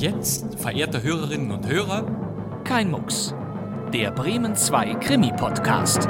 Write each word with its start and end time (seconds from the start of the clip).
Und 0.00 0.04
jetzt, 0.16 0.46
verehrte 0.56 1.02
Hörerinnen 1.02 1.50
und 1.50 1.66
Hörer, 1.68 2.06
Kein 2.64 2.90
Mucks. 2.90 3.34
Der 3.92 4.10
Bremen 4.10 4.56
2 4.56 4.94
Krimi-Podcast. 4.94 6.06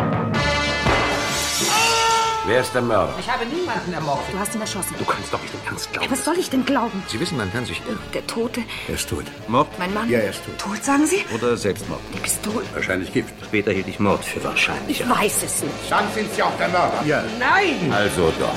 Wer 2.47 2.61
ist 2.61 2.73
der 2.73 2.83
Mörder? 2.83 3.13
Ich 3.19 3.29
habe 3.29 3.45
niemanden 3.47 3.93
ermordet. 3.93 4.27
Du 4.33 4.39
hast 4.39 4.55
ihn 4.55 4.61
erschossen. 4.61 4.95
Du 4.97 5.05
kannst 5.05 5.33
doch 5.35 5.43
nicht 5.43 5.53
im 5.55 5.61
Ernst 5.69 5.93
glauben. 5.93 6.09
Was 6.09 6.25
soll 6.25 6.39
ich 6.39 6.49
denn 6.51 6.65
glauben? 6.65 7.03
Sie 7.09 7.19
wissen, 7.19 7.37
man 7.37 7.51
kann 7.53 7.65
sich 7.67 7.83
irren. 7.85 7.99
Der 8.15 8.25
Tote, 8.29 8.61
Er 8.87 8.95
ist 8.95 9.09
tot. 9.09 9.25
Mord? 9.49 9.67
mein 9.77 9.93
Mann. 9.93 10.09
Ja, 10.09 10.21
er 10.21 10.31
ist 10.31 10.45
tot. 10.45 10.57
Tot, 10.59 10.85
sagen 10.85 11.07
Sie? 11.07 11.25
Oder 11.35 11.57
Selbstmord? 11.57 12.01
Die 12.15 12.21
Pistole. 12.21 12.65
Wahrscheinlich 12.75 13.13
Gift. 13.13 13.35
Später 13.45 13.73
hielt 13.73 13.89
ich 13.89 13.99
Mord 13.99 14.25
für 14.25 14.45
wahrscheinlich. 14.45 15.01
Ich 15.01 15.09
weiß 15.11 15.43
es 15.43 15.63
nicht. 15.65 15.75
Dann 15.91 16.05
sind 16.15 16.33
Sie 16.33 16.45
auch 16.45 16.57
der 16.59 16.69
Mörder. 16.69 17.03
Ja. 17.05 17.25
Nein! 17.41 17.93
Also 17.93 18.33
doch. 18.39 18.55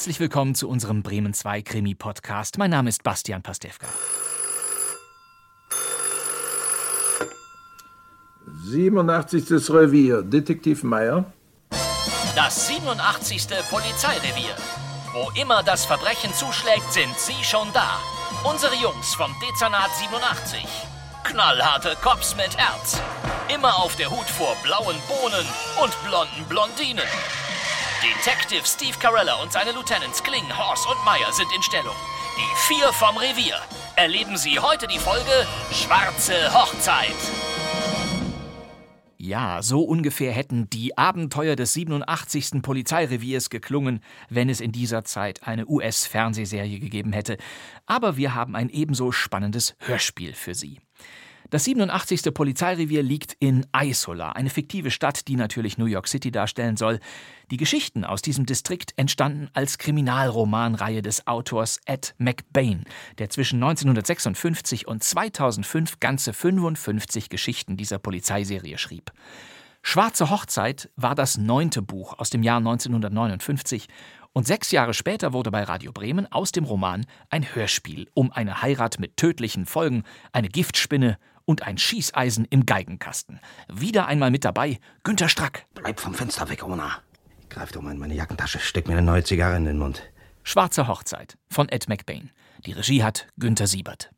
Herzlich 0.00 0.18
willkommen 0.18 0.54
zu 0.54 0.66
unserem 0.66 1.02
Bremen 1.02 1.34
2 1.34 1.60
Krimi-Podcast. 1.60 2.56
Mein 2.56 2.70
Name 2.70 2.88
ist 2.88 3.02
Bastian 3.02 3.42
Pastewka. 3.42 3.86
87. 8.64 9.68
Revier, 9.68 10.22
Detektiv 10.22 10.84
Meyer. 10.84 11.30
Das 12.34 12.68
87. 12.68 13.48
Polizeirevier. 13.68 14.56
Wo 15.12 15.38
immer 15.38 15.62
das 15.62 15.84
Verbrechen 15.84 16.32
zuschlägt, 16.32 16.90
sind 16.90 17.14
Sie 17.18 17.44
schon 17.44 17.68
da. 17.74 18.00
Unsere 18.50 18.76
Jungs 18.76 19.14
vom 19.14 19.30
Dezernat 19.42 19.90
87. 19.98 20.66
Knallharte 21.24 21.94
Cops 22.00 22.34
mit 22.36 22.56
Herz. 22.56 22.98
Immer 23.54 23.76
auf 23.76 23.96
der 23.96 24.10
Hut 24.10 24.30
vor 24.30 24.56
blauen 24.62 24.96
Bohnen 25.08 25.46
und 25.82 26.04
blonden 26.08 26.46
Blondinen. 26.48 27.04
Detective 28.02 28.64
Steve 28.64 28.96
Carella 28.98 29.34
und 29.42 29.52
seine 29.52 29.72
Lieutenants 29.72 30.22
Kling, 30.22 30.44
Horst 30.56 30.88
und 30.88 31.04
Meyer 31.04 31.30
sind 31.32 31.52
in 31.54 31.62
Stellung. 31.62 31.94
Die 32.38 32.74
vier 32.74 32.90
vom 32.94 33.14
Revier. 33.18 33.56
Erleben 33.94 34.38
Sie 34.38 34.58
heute 34.58 34.86
die 34.86 34.98
Folge 34.98 35.46
Schwarze 35.70 36.54
Hochzeit. 36.54 37.14
Ja, 39.18 39.60
so 39.60 39.82
ungefähr 39.82 40.32
hätten 40.32 40.70
die 40.70 40.96
Abenteuer 40.96 41.56
des 41.56 41.74
87. 41.74 42.62
Polizeireviers 42.62 43.50
geklungen, 43.50 44.00
wenn 44.30 44.48
es 44.48 44.62
in 44.62 44.72
dieser 44.72 45.04
Zeit 45.04 45.46
eine 45.46 45.66
US-Fernsehserie 45.66 46.80
gegeben 46.80 47.12
hätte. 47.12 47.36
Aber 47.84 48.16
wir 48.16 48.34
haben 48.34 48.56
ein 48.56 48.70
ebenso 48.70 49.12
spannendes 49.12 49.76
Hörspiel 49.78 50.32
für 50.32 50.54
Sie. 50.54 50.80
Das 51.50 51.64
87. 51.64 52.32
Polizeirevier 52.32 53.02
liegt 53.02 53.36
in 53.40 53.66
Isola, 53.76 54.30
eine 54.30 54.50
fiktive 54.50 54.92
Stadt, 54.92 55.26
die 55.26 55.34
natürlich 55.34 55.78
New 55.78 55.86
York 55.86 56.06
City 56.06 56.30
darstellen 56.30 56.76
soll. 56.76 57.00
Die 57.50 57.56
Geschichten 57.56 58.04
aus 58.04 58.22
diesem 58.22 58.46
Distrikt 58.46 58.92
entstanden 58.96 59.48
als 59.52 59.78
Kriminalromanreihe 59.78 61.02
des 61.02 61.26
Autors 61.26 61.80
Ed 61.86 62.14
McBain, 62.18 62.84
der 63.18 63.30
zwischen 63.30 63.56
1956 63.56 64.86
und 64.86 65.02
2005 65.02 65.98
ganze 65.98 66.32
55 66.32 67.28
Geschichten 67.30 67.76
dieser 67.76 67.98
Polizeiserie 67.98 68.78
schrieb. 68.78 69.10
Schwarze 69.82 70.30
Hochzeit 70.30 70.88
war 70.94 71.16
das 71.16 71.36
neunte 71.36 71.82
Buch 71.82 72.16
aus 72.18 72.30
dem 72.30 72.44
Jahr 72.44 72.58
1959 72.58 73.88
und 74.32 74.46
sechs 74.46 74.70
Jahre 74.70 74.94
später 74.94 75.32
wurde 75.32 75.50
bei 75.50 75.64
Radio 75.64 75.90
Bremen 75.90 76.30
aus 76.30 76.52
dem 76.52 76.64
Roman 76.64 77.06
ein 77.28 77.54
Hörspiel 77.54 78.06
um 78.14 78.30
eine 78.30 78.62
Heirat 78.62 79.00
mit 79.00 79.16
tödlichen 79.16 79.66
Folgen, 79.66 80.04
eine 80.32 80.48
Giftspinne 80.48 81.18
und 81.44 81.62
ein 81.62 81.78
Schießeisen 81.78 82.44
im 82.44 82.66
Geigenkasten. 82.66 83.40
Wieder 83.72 84.06
einmal 84.06 84.30
mit 84.30 84.44
dabei 84.44 84.78
Günter 85.02 85.28
Strack. 85.28 85.66
Bleib 85.74 86.00
vom 86.00 86.14
Fenster 86.14 86.48
weg, 86.48 86.62
Ona. 86.62 86.98
Ich 87.42 87.48
greif 87.48 87.72
doch 87.72 87.82
mal 87.82 87.92
in 87.92 87.98
meine 87.98 88.14
Jackentasche, 88.14 88.58
steck 88.58 88.86
mir 88.86 88.94
eine 88.94 89.02
neue 89.02 89.24
Zigarre 89.24 89.56
in 89.56 89.64
den 89.64 89.78
Mund. 89.78 90.02
Schwarze 90.42 90.88
Hochzeit 90.88 91.36
von 91.50 91.68
Ed 91.68 91.88
McBain. 91.88 92.30
Die 92.66 92.72
Regie 92.72 93.02
hat 93.02 93.26
Günter 93.38 93.66
Siebert. 93.66 94.10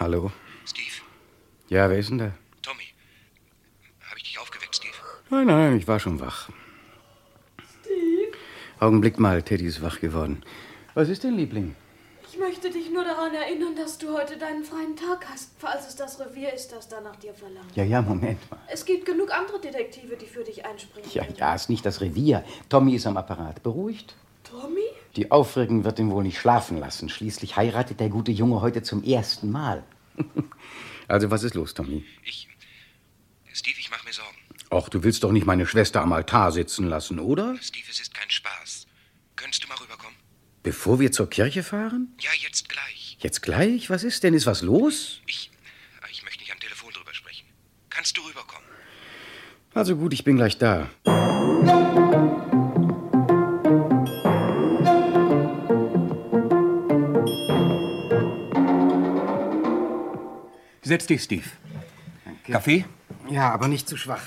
Hallo. 0.00 0.30
Steve, 0.66 1.02
Ja, 1.68 1.88
wer 1.88 1.98
ist 1.98 2.10
denn 2.10 2.18
da? 2.18 2.32
Tommy. 2.62 2.84
Habe 4.08 4.18
ich 4.18 4.24
dich 4.24 4.38
aufgeweckt, 4.38 4.74
Steve? 4.76 4.92
Nein, 5.30 5.46
nein, 5.46 5.76
ich 5.78 5.88
war 5.88 5.98
schon 6.00 6.20
wach. 6.20 6.50
Steve? 7.80 8.32
Augenblick 8.80 9.18
mal, 9.18 9.42
Teddy 9.42 9.66
ist 9.66 9.82
wach 9.82 10.00
geworden. 10.00 10.42
Was 10.94 11.08
ist 11.08 11.24
denn, 11.24 11.36
Liebling? 11.36 11.74
Ich 12.30 12.38
möchte 12.38 12.68
dich 12.70 12.90
nur 12.90 13.04
daran 13.04 13.32
erinnern, 13.32 13.76
dass 13.76 13.96
du 13.98 14.12
heute 14.12 14.36
deinen 14.36 14.64
freien 14.64 14.96
Tag 14.96 15.24
hast, 15.30 15.50
falls 15.58 15.86
es 15.86 15.94
das 15.94 16.18
Revier 16.18 16.52
ist, 16.52 16.72
das 16.72 16.88
da 16.88 17.00
nach 17.00 17.16
dir 17.16 17.32
verlangt. 17.32 17.74
Ja, 17.76 17.84
ja, 17.84 18.02
Moment 18.02 18.50
mal. 18.50 18.58
Es 18.66 18.84
gibt 18.84 19.06
genug 19.06 19.32
andere 19.32 19.60
Detektive, 19.60 20.16
die 20.16 20.26
für 20.26 20.42
dich 20.42 20.64
einspringen. 20.66 21.08
Ja, 21.12 21.24
können. 21.24 21.36
ja, 21.38 21.54
ist 21.54 21.70
nicht 21.70 21.86
das 21.86 22.00
Revier. 22.00 22.44
Tommy 22.68 22.96
ist 22.96 23.06
am 23.06 23.16
Apparat. 23.16 23.62
Beruhigt? 23.62 24.14
Tommy? 24.42 24.80
Die 25.16 25.30
Aufregung 25.30 25.84
wird 25.84 25.98
ihn 25.98 26.10
wohl 26.10 26.24
nicht 26.24 26.38
schlafen 26.38 26.78
lassen. 26.78 27.08
Schließlich 27.08 27.56
heiratet 27.56 28.00
der 28.00 28.08
gute 28.08 28.32
Junge 28.32 28.60
heute 28.60 28.82
zum 28.82 29.04
ersten 29.04 29.50
Mal. 29.50 29.84
also, 31.08 31.30
was 31.30 31.44
ist 31.44 31.54
los, 31.54 31.74
Tommy? 31.74 32.04
Ich. 32.24 32.48
Steve, 33.52 33.76
ich 33.78 33.90
mache 33.90 34.04
mir 34.04 34.12
Sorgen. 34.12 34.36
Och, 34.70 34.88
du 34.88 35.04
willst 35.04 35.22
doch 35.22 35.30
nicht 35.30 35.46
meine 35.46 35.66
Schwester 35.66 36.02
am 36.02 36.12
Altar 36.12 36.50
sitzen 36.50 36.88
lassen, 36.88 37.20
oder? 37.20 37.56
Steve, 37.60 37.86
es 37.88 38.00
ist 38.00 38.12
kein 38.12 38.28
Spaß. 38.28 38.86
Könntest 39.36 39.62
du 39.62 39.68
mal 39.68 39.76
rüberkommen? 39.76 40.16
Bevor 40.64 40.98
wir 40.98 41.12
zur 41.12 41.30
Kirche 41.30 41.62
fahren? 41.62 42.14
Ja, 42.20 42.30
jetzt 42.42 42.68
gleich. 42.68 43.16
Jetzt 43.20 43.42
gleich? 43.42 43.90
Was 43.90 44.02
ist 44.02 44.24
denn? 44.24 44.34
Ist 44.34 44.46
was 44.46 44.62
los? 44.62 45.20
Ich. 45.26 45.50
Ich 46.10 46.22
möchte 46.24 46.40
nicht 46.40 46.52
am 46.52 46.58
Telefon 46.58 46.92
drüber 46.92 47.14
sprechen. 47.14 47.46
Kannst 47.90 48.16
du 48.16 48.22
rüberkommen? 48.22 48.68
Also 49.74 49.96
gut, 49.96 50.12
ich 50.12 50.24
bin 50.24 50.36
gleich 50.36 50.58
da. 50.58 50.88
Setz 60.84 61.06
dich, 61.06 61.22
Steve. 61.22 61.48
Kaffee? 62.46 62.84
Ja, 63.30 63.50
aber 63.50 63.68
nicht 63.68 63.88
zu 63.88 63.96
schwach. 63.96 64.22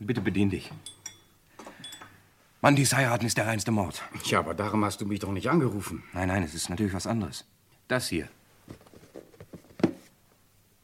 Bitte 0.00 0.20
bedien 0.20 0.50
dich. 0.50 0.72
Mann, 2.60 2.74
dies 2.74 2.92
heiraten 2.92 3.24
ist 3.24 3.38
der 3.38 3.46
reinste 3.46 3.70
Mord. 3.70 4.02
Ja, 4.24 4.40
aber 4.40 4.54
darum 4.54 4.84
hast 4.84 5.00
du 5.00 5.06
mich 5.06 5.20
doch 5.20 5.30
nicht 5.30 5.48
angerufen. 5.48 6.02
Nein, 6.12 6.26
nein, 6.26 6.42
es 6.42 6.54
ist 6.54 6.68
natürlich 6.70 6.92
was 6.92 7.06
anderes. 7.06 7.44
Das 7.86 8.08
hier. 8.08 8.28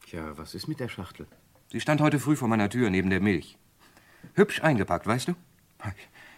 Tja, 0.06 0.38
was 0.38 0.54
ist 0.54 0.68
mit 0.68 0.78
der 0.78 0.88
Schachtel? 0.88 1.26
Sie 1.72 1.80
stand 1.80 2.00
heute 2.00 2.20
früh 2.20 2.36
vor 2.36 2.46
meiner 2.46 2.70
Tür 2.70 2.88
neben 2.88 3.10
der 3.10 3.20
Milch. 3.20 3.58
Hübsch 4.34 4.62
eingepackt, 4.62 5.06
weißt 5.06 5.28
du? 5.28 5.34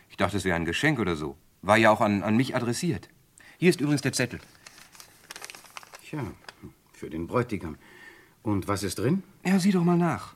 Ich 0.09 0.17
dachte, 0.17 0.39
es 0.39 0.45
wäre 0.45 0.57
ein 0.57 0.65
Geschenk 0.65 0.99
oder 0.99 1.17
so. 1.17 1.37
War 1.61 1.77
ja 1.77 1.91
auch 1.91 2.01
an, 2.01 2.23
an 2.23 2.35
mich 2.35 2.57
adressiert. 2.57 3.11
Hier 3.59 3.69
ist 3.69 3.81
übrigens 3.83 4.01
der 4.01 4.15
Zettel. 4.15 4.41
Tja, 6.03 6.25
für 6.95 7.11
den 7.11 7.27
Bräutigam. 7.27 7.77
Und 8.43 8.69
was 8.69 8.83
ist 8.83 8.99
drin? 8.99 9.23
Ja, 9.45 9.59
sieh 9.59 9.73
doch 9.73 9.85
mal 9.85 9.97
nach. 9.97 10.35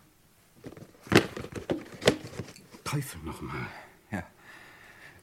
Teufel 2.85 3.21
nochmal. 3.25 3.67
Ja, 4.11 4.25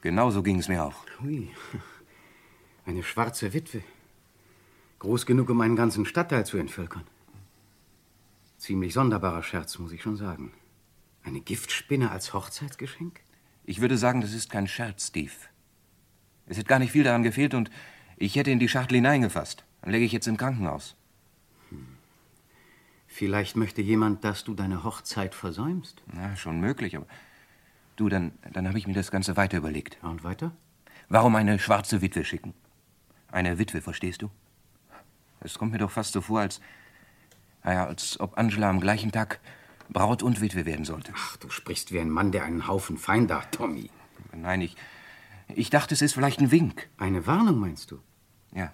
genau 0.00 0.30
so 0.30 0.42
ging 0.42 0.58
es 0.58 0.68
mir 0.68 0.84
auch. 0.84 1.04
Hui. 1.20 1.50
Eine 2.84 3.02
schwarze 3.02 3.52
Witwe. 3.52 3.82
Groß 4.98 5.26
genug, 5.26 5.50
um 5.50 5.60
einen 5.60 5.76
ganzen 5.76 6.04
Stadtteil 6.04 6.46
zu 6.46 6.58
entvölkern. 6.58 7.04
Ziemlich 8.58 8.94
sonderbarer 8.94 9.42
Scherz, 9.42 9.78
muss 9.78 9.92
ich 9.92 10.02
schon 10.02 10.16
sagen. 10.16 10.52
Eine 11.24 11.40
Giftspinne 11.40 12.10
als 12.10 12.34
Hochzeitsgeschenk? 12.34 13.20
Ich 13.64 13.80
würde 13.80 13.96
sagen, 13.96 14.20
das 14.20 14.32
ist 14.32 14.50
kein 14.50 14.68
Scherz, 14.68 15.08
Steve. 15.08 15.32
Es 16.46 16.56
hätte 16.56 16.68
gar 16.68 16.78
nicht 16.78 16.92
viel 16.92 17.04
daran 17.04 17.22
gefehlt 17.22 17.54
und 17.54 17.70
ich 18.16 18.36
hätte 18.36 18.50
in 18.50 18.58
die 18.58 18.68
Schachtel 18.68 18.96
hineingefasst. 18.96 19.64
Dann 19.80 19.90
läge 19.90 20.04
ich 20.04 20.12
jetzt 20.12 20.28
im 20.28 20.36
Krankenhaus. 20.36 20.96
Vielleicht 23.12 23.56
möchte 23.56 23.82
jemand, 23.82 24.24
dass 24.24 24.42
du 24.42 24.54
deine 24.54 24.84
Hochzeit 24.84 25.34
versäumst. 25.34 26.02
Na, 26.14 26.34
schon 26.34 26.60
möglich, 26.60 26.96
aber 26.96 27.06
du, 27.96 28.08
dann, 28.08 28.32
dann 28.54 28.66
habe 28.66 28.78
ich 28.78 28.86
mir 28.86 28.94
das 28.94 29.10
Ganze 29.10 29.36
weiter 29.36 29.58
überlegt. 29.58 29.98
Ja, 30.02 30.08
und 30.08 30.24
weiter? 30.24 30.52
Warum 31.10 31.36
eine 31.36 31.58
schwarze 31.58 32.00
Witwe 32.00 32.24
schicken? 32.24 32.54
Eine 33.30 33.58
Witwe, 33.58 33.82
verstehst 33.82 34.22
du? 34.22 34.30
Es 35.40 35.58
kommt 35.58 35.72
mir 35.72 35.78
doch 35.78 35.90
fast 35.90 36.14
so 36.14 36.22
vor, 36.22 36.40
als, 36.40 36.62
naja, 37.62 37.86
als 37.86 38.18
ob 38.18 38.38
Angela 38.38 38.70
am 38.70 38.80
gleichen 38.80 39.12
Tag 39.12 39.40
Braut 39.90 40.22
und 40.22 40.40
Witwe 40.40 40.64
werden 40.64 40.86
sollte. 40.86 41.12
Ach, 41.14 41.36
du 41.36 41.50
sprichst 41.50 41.92
wie 41.92 42.00
ein 42.00 42.08
Mann, 42.08 42.32
der 42.32 42.44
einen 42.44 42.66
Haufen 42.66 42.96
Feinde 42.96 43.36
hat, 43.36 43.52
Tommy. 43.52 43.90
Nein, 44.34 44.62
ich, 44.62 44.74
ich 45.48 45.68
dachte, 45.68 45.92
es 45.92 46.00
ist 46.00 46.14
vielleicht 46.14 46.40
ein 46.40 46.50
Wink. 46.50 46.88
Eine 46.96 47.26
Warnung, 47.26 47.60
meinst 47.60 47.90
du? 47.90 48.00
Ja. 48.54 48.72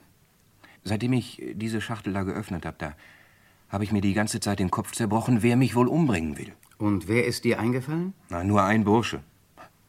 Seitdem 0.84 1.12
ich 1.12 1.42
diese 1.54 1.80
Schachtel 1.80 2.12
da 2.12 2.22
geöffnet 2.22 2.64
habe, 2.64 2.76
da 2.78 2.94
habe 3.68 3.84
ich 3.84 3.92
mir 3.92 4.00
die 4.00 4.14
ganze 4.14 4.40
Zeit 4.40 4.58
den 4.58 4.70
Kopf 4.70 4.92
zerbrochen, 4.92 5.42
wer 5.42 5.56
mich 5.56 5.74
wohl 5.74 5.88
umbringen 5.88 6.38
will. 6.38 6.52
Und 6.78 7.08
wer 7.08 7.26
ist 7.26 7.44
dir 7.44 7.58
eingefallen? 7.58 8.14
Na, 8.28 8.44
nur 8.44 8.62
ein 8.62 8.84
Bursche. 8.84 9.22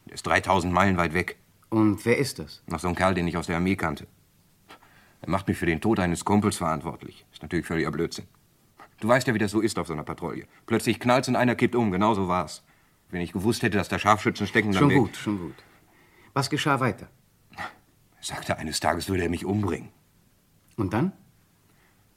Der 0.06 0.14
ist 0.14 0.26
3000 0.26 0.72
Meilen 0.72 0.96
weit 0.96 1.14
weg. 1.14 1.36
Und 1.68 2.04
wer 2.04 2.18
ist 2.18 2.38
das? 2.38 2.62
Noch 2.66 2.80
so 2.80 2.88
ein 2.88 2.94
Kerl, 2.96 3.14
den 3.14 3.28
ich 3.28 3.36
aus 3.36 3.46
der 3.46 3.56
Armee 3.56 3.76
kannte. 3.76 4.06
Er 5.22 5.30
macht 5.30 5.46
mich 5.48 5.56
für 5.56 5.66
den 5.66 5.80
Tod 5.80 6.00
eines 6.00 6.24
Kumpels 6.24 6.56
verantwortlich. 6.56 7.24
Ist 7.32 7.42
natürlich 7.42 7.66
völliger 7.66 7.90
Blödsinn. 7.90 8.26
Du 9.00 9.08
weißt 9.08 9.26
ja, 9.26 9.34
wie 9.34 9.38
das 9.38 9.50
so 9.50 9.60
ist 9.60 9.78
auf 9.78 9.86
so 9.86 9.92
einer 9.92 10.02
Patrouille. 10.02 10.46
Plötzlich 10.66 10.98
knallt's 10.98 11.28
und 11.28 11.36
einer 11.36 11.54
kippt 11.54 11.74
um. 11.74 11.90
Genau 11.90 12.14
so 12.14 12.28
war's. 12.28 12.62
Wenn 13.10 13.20
ich 13.20 13.32
gewusst 13.32 13.62
hätte, 13.62 13.78
dass 13.78 13.88
da 13.88 13.98
Scharfschützen 13.98 14.46
stecken, 14.46 14.72
dann 14.72 14.80
Schon 14.80 14.94
gut, 14.94 15.16
schon 15.16 15.38
gut. 15.38 15.54
Was 16.32 16.50
geschah 16.50 16.80
weiter? 16.80 17.08
Er 17.56 17.64
sagte, 18.20 18.56
eines 18.58 18.80
Tages 18.80 19.08
würde 19.08 19.22
er 19.22 19.30
mich 19.30 19.44
umbringen. 19.44 19.88
Und 20.76 20.92
dann? 20.92 21.12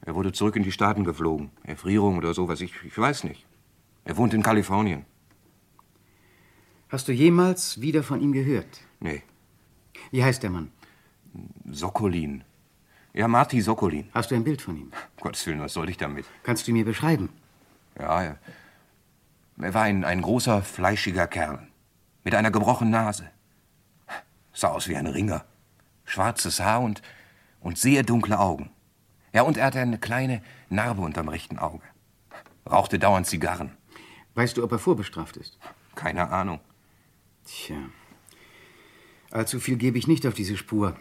Er 0.06 0.16
wurde 0.16 0.32
zurück 0.34 0.56
in 0.56 0.64
die 0.64 0.72
Staaten 0.72 1.04
geflogen. 1.04 1.52
Erfrierung 1.64 2.18
oder 2.18 2.34
sowas, 2.34 2.62
ich, 2.62 2.74
ich 2.84 2.98
weiß 2.98 3.24
nicht. 3.24 3.46
Er 4.06 4.18
wohnt 4.18 4.34
in 4.34 4.44
Kalifornien. 4.44 5.06
Hast 6.90 7.08
du 7.08 7.12
jemals 7.14 7.80
wieder 7.82 8.04
von 8.04 8.22
ihm 8.22 8.34
gehört? 8.34 8.82
Nee, 9.00 9.24
Wie 10.12 10.24
heißt 10.24 10.44
der 10.44 10.50
Mann? 10.50 10.72
Sokolin. 11.72 12.44
Ja, 13.14 13.28
Marty 13.28 13.62
Sokolin. 13.62 14.10
Hast 14.14 14.32
du 14.32 14.36
ein 14.36 14.44
Bild 14.44 14.62
von 14.62 14.76
ihm? 14.78 14.92
Gottes 15.22 15.46
Willen, 15.48 15.62
was 15.62 15.74
soll 15.74 15.90
ich 15.90 15.98
damit? 15.98 16.26
Kannst 16.44 16.68
du 16.68 16.72
mir 16.72 16.86
beschreiben? 16.86 17.30
Ja, 17.98 18.22
er, 18.24 18.40
er 19.60 19.74
war 19.74 19.84
ein, 19.84 20.04
ein 20.04 20.22
großer, 20.22 20.62
fleischiger 20.62 21.28
Kerl. 21.28 21.68
Mit 22.24 22.36
einer 22.36 22.52
gebrochenen 22.52 22.92
Nase. 22.92 23.30
Sah 24.52 24.70
aus 24.70 24.88
wie 24.88 24.96
ein 24.96 25.08
Ringer. 25.08 25.46
Schwarzes 26.06 26.60
Haar 26.60 26.82
und, 26.82 27.02
und 27.60 27.78
sehr 27.78 28.04
dunkle 28.04 28.40
Augen. 28.40 28.70
Ja, 29.34 29.42
und 29.42 29.58
er 29.58 29.66
hatte 29.66 29.80
eine 29.80 29.98
kleine 29.98 30.42
Narbe 30.70 31.02
unterm 31.02 31.28
rechten 31.28 31.58
Auge. 31.58 31.84
Rauchte 32.70 33.00
dauernd 33.00 33.28
Zigarren. 33.28 33.72
Weißt 34.36 34.58
du, 34.58 34.64
ob 34.64 34.72
er 34.72 34.80
vorbestraft 34.80 35.38
ist? 35.38 35.58
Keine 35.96 36.30
Ahnung. 36.30 36.60
Tja. 37.46 37.78
Allzu 39.32 39.60
viel 39.60 39.78
gebe 39.78 39.98
ich 39.98 40.08
nicht 40.08 40.26
auf 40.28 40.36
diese 40.36 40.56
Spur. 40.56 40.96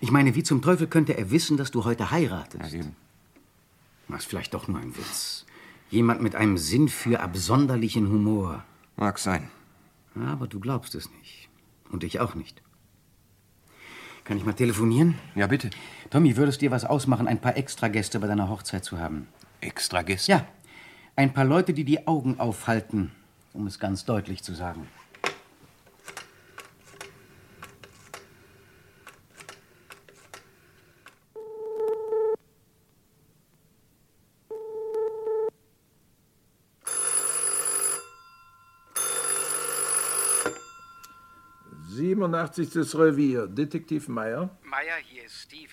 Ich 0.00 0.10
meine, 0.10 0.34
wie 0.34 0.42
zum 0.42 0.62
Teufel 0.62 0.88
könnte 0.88 1.16
er 1.16 1.30
wissen, 1.30 1.56
dass 1.56 1.70
du 1.70 1.84
heute 1.84 2.10
heiratest? 2.10 2.72
Ja, 2.72 2.80
eben. 2.80 2.96
Das 4.08 4.20
ist 4.20 4.26
vielleicht 4.26 4.54
doch 4.54 4.68
nur 4.68 4.80
ein 4.80 4.96
Witz. 4.96 5.46
Jemand 5.90 6.20
mit 6.20 6.34
einem 6.34 6.58
Sinn 6.58 6.88
für 6.88 7.20
absonderlichen 7.20 8.08
Humor. 8.08 8.64
Mag 8.96 9.18
sein. 9.18 9.48
Aber 10.14 10.48
du 10.48 10.58
glaubst 10.58 10.94
es 10.94 11.10
nicht. 11.10 11.48
Und 11.90 12.02
ich 12.02 12.18
auch 12.18 12.34
nicht. 12.34 12.62
Kann 14.26 14.38
ich 14.38 14.44
mal 14.44 14.54
telefonieren? 14.54 15.14
Ja, 15.36 15.46
bitte. 15.46 15.70
Tommy, 16.10 16.36
würdest 16.36 16.60
dir 16.60 16.72
was 16.72 16.84
ausmachen, 16.84 17.28
ein 17.28 17.40
paar 17.40 17.56
Extragäste 17.56 18.18
bei 18.18 18.26
deiner 18.26 18.48
Hochzeit 18.48 18.84
zu 18.84 18.98
haben? 18.98 19.28
Extra 19.60 20.02
Gäste? 20.02 20.32
Ja, 20.32 20.46
ein 21.14 21.32
paar 21.32 21.44
Leute, 21.44 21.72
die 21.72 21.84
die 21.84 22.08
Augen 22.08 22.40
aufhalten, 22.40 23.12
um 23.52 23.68
es 23.68 23.78
ganz 23.78 24.04
deutlich 24.04 24.42
zu 24.42 24.52
sagen. 24.52 24.88
Siebenundachtsigstes 42.26 42.98
Revier, 42.98 43.46
Detektiv 43.46 44.08
Meyer. 44.08 44.50
Meier, 44.64 44.96
hier 45.04 45.24
ist 45.24 45.42
Steve. 45.42 45.70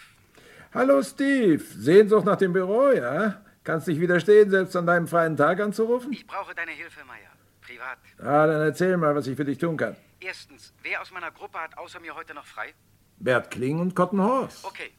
Hallo 0.71 1.01
Steve, 1.01 1.63
Sehnsucht 1.63 2.25
nach 2.25 2.35
dem 2.35 2.53
Büro, 2.53 2.91
ja? 2.91 3.41
Kannst 3.63 3.87
nicht 3.87 3.99
widerstehen, 3.99 4.51
selbst 4.51 4.75
an 4.75 4.85
deinem 4.85 5.07
freien 5.07 5.35
Tag 5.35 5.59
anzurufen? 5.59 6.13
Ich 6.13 6.27
brauche 6.27 6.53
deine 6.53 6.71
Hilfe, 6.71 7.03
Meier. 7.05 7.31
Privat. 7.61 7.97
Ah, 8.19 8.45
dann 8.45 8.61
erzähl 8.61 8.97
mal, 8.97 9.15
was 9.15 9.25
ich 9.25 9.35
für 9.35 9.45
dich 9.45 9.57
tun 9.57 9.77
kann. 9.77 9.95
Erstens, 10.19 10.73
wer 10.83 11.01
aus 11.01 11.11
meiner 11.11 11.31
Gruppe 11.31 11.57
hat 11.57 11.75
außer 11.75 11.99
mir 11.99 12.13
heute 12.13 12.35
noch 12.35 12.45
frei? 12.45 12.75
Bert 13.17 13.49
Kling 13.49 13.79
und 13.79 13.95
Cotton 13.95 14.21
Horse. 14.21 14.67
Okay. 14.67 14.91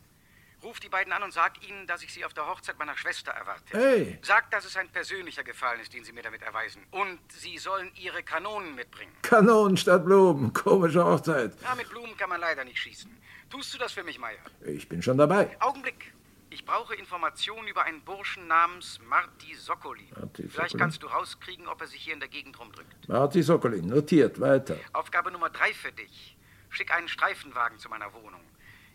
Ruf 0.64 0.81
die 0.81 0.88
beiden 0.88 1.12
an 1.12 1.22
und 1.22 1.32
sag 1.32 1.62
ihnen, 1.69 1.87
dass 1.87 2.02
ich 2.02 2.11
sie 2.12 2.25
auf 2.25 2.32
der 2.32 2.46
Hochzeit 2.46 2.78
meiner 2.78 2.96
Schwester 2.96 3.32
erwarte. 3.32 3.62
Hey. 3.76 4.19
Sag, 4.22 4.50
dass 4.50 4.64
es 4.64 4.76
ein 4.78 4.88
persönlicher 4.88 5.44
Gefallen 5.44 5.78
ist, 5.81 5.93
den 5.93 6.05
sie 6.05 6.12
mir 6.12 6.22
damit 6.22 6.40
erweisen. 6.40 6.82
Und 6.90 7.19
sie 7.31 7.58
sollen 7.58 7.90
ihre 7.96 8.22
Kanonen 8.22 8.75
mitbringen. 8.75 9.12
Kanonen 9.20 9.76
statt 9.76 10.06
Blumen, 10.06 10.55
komische 10.55 11.05
Hochzeit. 11.05 11.52
Ja, 11.62 11.75
mit 11.75 11.90
Blumen 11.90 12.16
kann 12.16 12.31
man 12.31 12.40
leider 12.40 12.64
nicht 12.64 12.78
schießen. 12.78 13.14
Tust 13.50 13.75
du 13.75 13.78
das 13.78 13.93
für 13.93 14.02
mich, 14.02 14.19
Meier? 14.19 14.38
Ich 14.64 14.88
bin 14.88 15.02
schon 15.02 15.19
dabei. 15.19 15.55
Augenblick. 15.61 16.14
Ich 16.49 16.64
brauche 16.64 16.94
Informationen 16.94 17.69
über 17.69 17.82
einen 17.82 18.00
Burschen 18.02 18.46
namens 18.46 19.00
Marty 19.06 19.55
Sokolin. 19.56 20.08
Marty 20.16 20.49
Vielleicht 20.49 20.70
Sokolin? 20.70 20.78
kannst 20.78 21.02
du 21.02 21.08
rauskriegen, 21.08 21.69
ob 21.69 21.81
er 21.82 21.88
sich 21.88 22.00
hier 22.00 22.14
in 22.14 22.20
der 22.20 22.28
Gegend 22.31 22.58
rumdrückt. 22.58 23.08
Marty 23.08 23.43
Sokolin, 23.43 23.88
notiert, 23.88 24.40
weiter. 24.40 24.76
Aufgabe 24.94 25.31
Nummer 25.31 25.50
drei 25.50 25.75
für 25.75 25.93
dich. 25.93 26.37
Schick 26.70 26.90
einen 26.94 27.08
Streifenwagen 27.08 27.78
zu 27.78 27.88
meiner 27.90 28.12
Wohnung. 28.14 28.40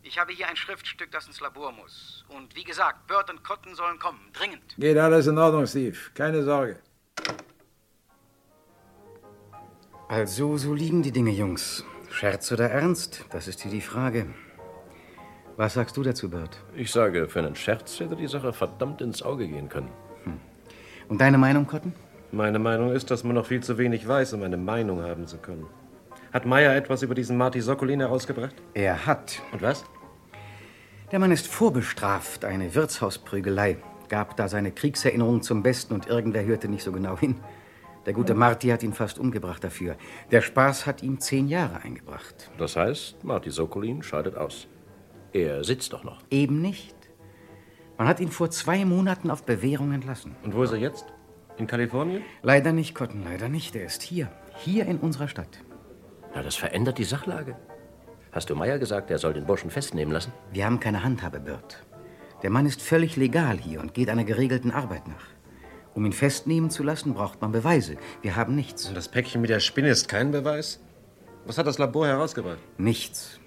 Ich 0.09 0.17
habe 0.17 0.33
hier 0.33 0.47
ein 0.47 0.56
Schriftstück, 0.56 1.11
das 1.11 1.27
ins 1.27 1.39
Labor 1.39 1.71
muss. 1.71 2.25
Und 2.29 2.56
wie 2.56 2.63
gesagt, 2.63 3.06
Bird 3.06 3.29
und 3.29 3.44
Cotton 3.44 3.75
sollen 3.75 4.00
kommen. 4.00 4.19
Dringend. 4.33 4.75
Geht 4.79 4.97
alles 4.97 5.27
in 5.27 5.38
Ordnung, 5.38 5.67
Steve. 5.67 5.95
Keine 6.15 6.41
Sorge. 6.41 6.79
Also, 10.07 10.57
so 10.57 10.73
liegen 10.73 11.03
die 11.03 11.11
Dinge, 11.11 11.29
Jungs. 11.29 11.85
Scherz 12.09 12.51
oder 12.51 12.71
Ernst? 12.71 13.23
Das 13.29 13.47
ist 13.47 13.61
hier 13.61 13.69
die 13.69 13.81
Frage. 13.81 14.25
Was 15.57 15.75
sagst 15.75 15.95
du 15.95 16.01
dazu, 16.01 16.27
Bird? 16.27 16.57
Ich 16.73 16.91
sage, 16.91 17.29
für 17.29 17.38
einen 17.38 17.56
Scherz 17.56 18.00
hätte 18.00 18.15
die 18.15 18.27
Sache 18.27 18.51
verdammt 18.51 19.01
ins 19.01 19.21
Auge 19.21 19.47
gehen 19.47 19.69
können. 19.69 19.91
Und 21.07 21.21
deine 21.21 21.38
Meinung, 21.38 21.67
Cotton? 21.67 21.94
Meine 22.31 22.57
Meinung 22.57 22.94
ist, 22.94 23.11
dass 23.11 23.23
man 23.23 23.35
noch 23.35 23.45
viel 23.45 23.61
zu 23.61 23.77
wenig 23.77 24.07
weiß, 24.07 24.33
um 24.33 24.41
eine 24.41 24.57
Meinung 24.57 25.03
haben 25.03 25.27
zu 25.27 25.38
können. 25.38 25.67
Hat 26.33 26.47
Meyer 26.47 26.75
etwas 26.75 27.03
über 27.03 27.13
diesen 27.13 27.38
Marty 27.38 27.61
Sokolin 27.61 28.00
herausgebracht? 28.00 28.56
Er 28.73 29.06
hat. 29.06 29.39
Und 29.51 29.61
was? 29.61 29.85
Der 31.11 31.17
Mann 31.17 31.31
ist 31.31 31.47
vorbestraft. 31.47 32.45
Eine 32.45 32.75
Wirtshausprügelei. 32.75 33.77
Gab 34.09 34.38
da 34.38 34.47
seine 34.47 34.71
Kriegserinnerungen 34.71 35.41
zum 35.41 35.63
Besten 35.63 35.95
und 35.95 36.06
irgendwer 36.06 36.45
hörte 36.45 36.67
nicht 36.67 36.83
so 36.83 36.91
genau 36.91 37.17
hin. 37.17 37.39
Der 38.06 38.13
gute 38.13 38.35
Marty 38.35 38.67
hat 38.67 38.83
ihn 38.83 38.94
fast 38.94 39.17
umgebracht 39.17 39.63
dafür. 39.63 39.95
Der 40.29 40.41
Spaß 40.41 40.85
hat 40.85 41.01
ihm 41.01 41.19
zehn 41.19 41.47
Jahre 41.47 41.81
eingebracht. 41.81 42.51
Das 42.59 42.75
heißt, 42.75 43.23
Marty 43.23 43.50
Sokolin 43.50 44.03
scheidet 44.03 44.35
aus. 44.35 44.67
Er 45.33 45.63
sitzt 45.63 45.94
doch 45.94 46.03
noch. 46.03 46.21
Eben 46.29 46.61
nicht. 46.61 46.95
Man 47.97 48.07
hat 48.07 48.19
ihn 48.19 48.31
vor 48.31 48.51
zwei 48.51 48.85
Monaten 48.85 49.31
auf 49.31 49.44
Bewährung 49.44 49.91
entlassen. 49.91 50.35
Und 50.44 50.56
wo 50.56 50.61
ist 50.61 50.71
er 50.71 50.77
jetzt? 50.77 51.06
In 51.57 51.65
Kalifornien? 51.65 52.21
Leider 52.44 52.71
nicht, 52.71 52.94
Cotton, 52.94 53.23
leider 53.23 53.50
nicht. 53.50 53.75
Er 53.75 53.85
ist 53.85 54.03
hier. 54.03 54.31
Hier 54.57 54.85
in 54.85 55.00
unserer 55.00 55.27
Stadt. 55.27 55.59
Na, 56.35 56.44
das 56.44 56.56
verändert 56.56 57.00
die 57.00 57.03
Sachlage. 57.03 57.57
Hast 58.31 58.50
du 58.50 58.56
Meyer 58.56 58.78
gesagt, 58.78 59.10
er 59.10 59.18
soll 59.18 59.34
den 59.34 59.46
Burschen 59.46 59.71
festnehmen 59.71 60.14
lassen? 60.14 60.31
Wir 60.52 60.66
haben 60.66 60.80
keine 60.80 61.04
Handhabe, 61.04 61.40
Bird. 61.40 61.83
Der 62.44 62.52
Mann 62.52 62.68
ist 62.68 62.81
völlig 62.81 63.16
legal 63.18 63.57
hier 63.57 63.80
und 63.80 63.94
geht 63.94 64.09
einer 64.09 64.24
geregelten 64.24 64.71
Arbeit 64.71 65.07
nach. 65.07 65.26
Um 65.95 66.06
ihn 66.06 66.14
festnehmen 66.14 66.69
zu 66.69 66.83
lassen, 66.83 67.16
braucht 67.16 67.42
man 67.42 67.52
Beweise. 67.52 67.98
Wir 68.21 68.36
haben 68.36 68.56
nichts. 68.56 68.88
Und 68.88 68.95
das 68.95 69.09
Päckchen 69.09 69.42
mit 69.42 69.50
der 69.50 69.59
Spinne 69.59 69.90
ist 69.90 70.07
kein 70.07 70.31
Beweis? 70.31 70.80
Was 71.45 71.57
hat 71.57 71.66
das 71.66 71.80
Labor 71.80 72.06
herausgebracht? 72.07 72.59
Nichts. 72.78 73.40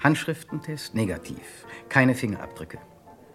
Handschriftentest 0.00 0.94
negativ. 0.94 1.64
Keine 1.88 2.14
Fingerabdrücke. 2.14 2.78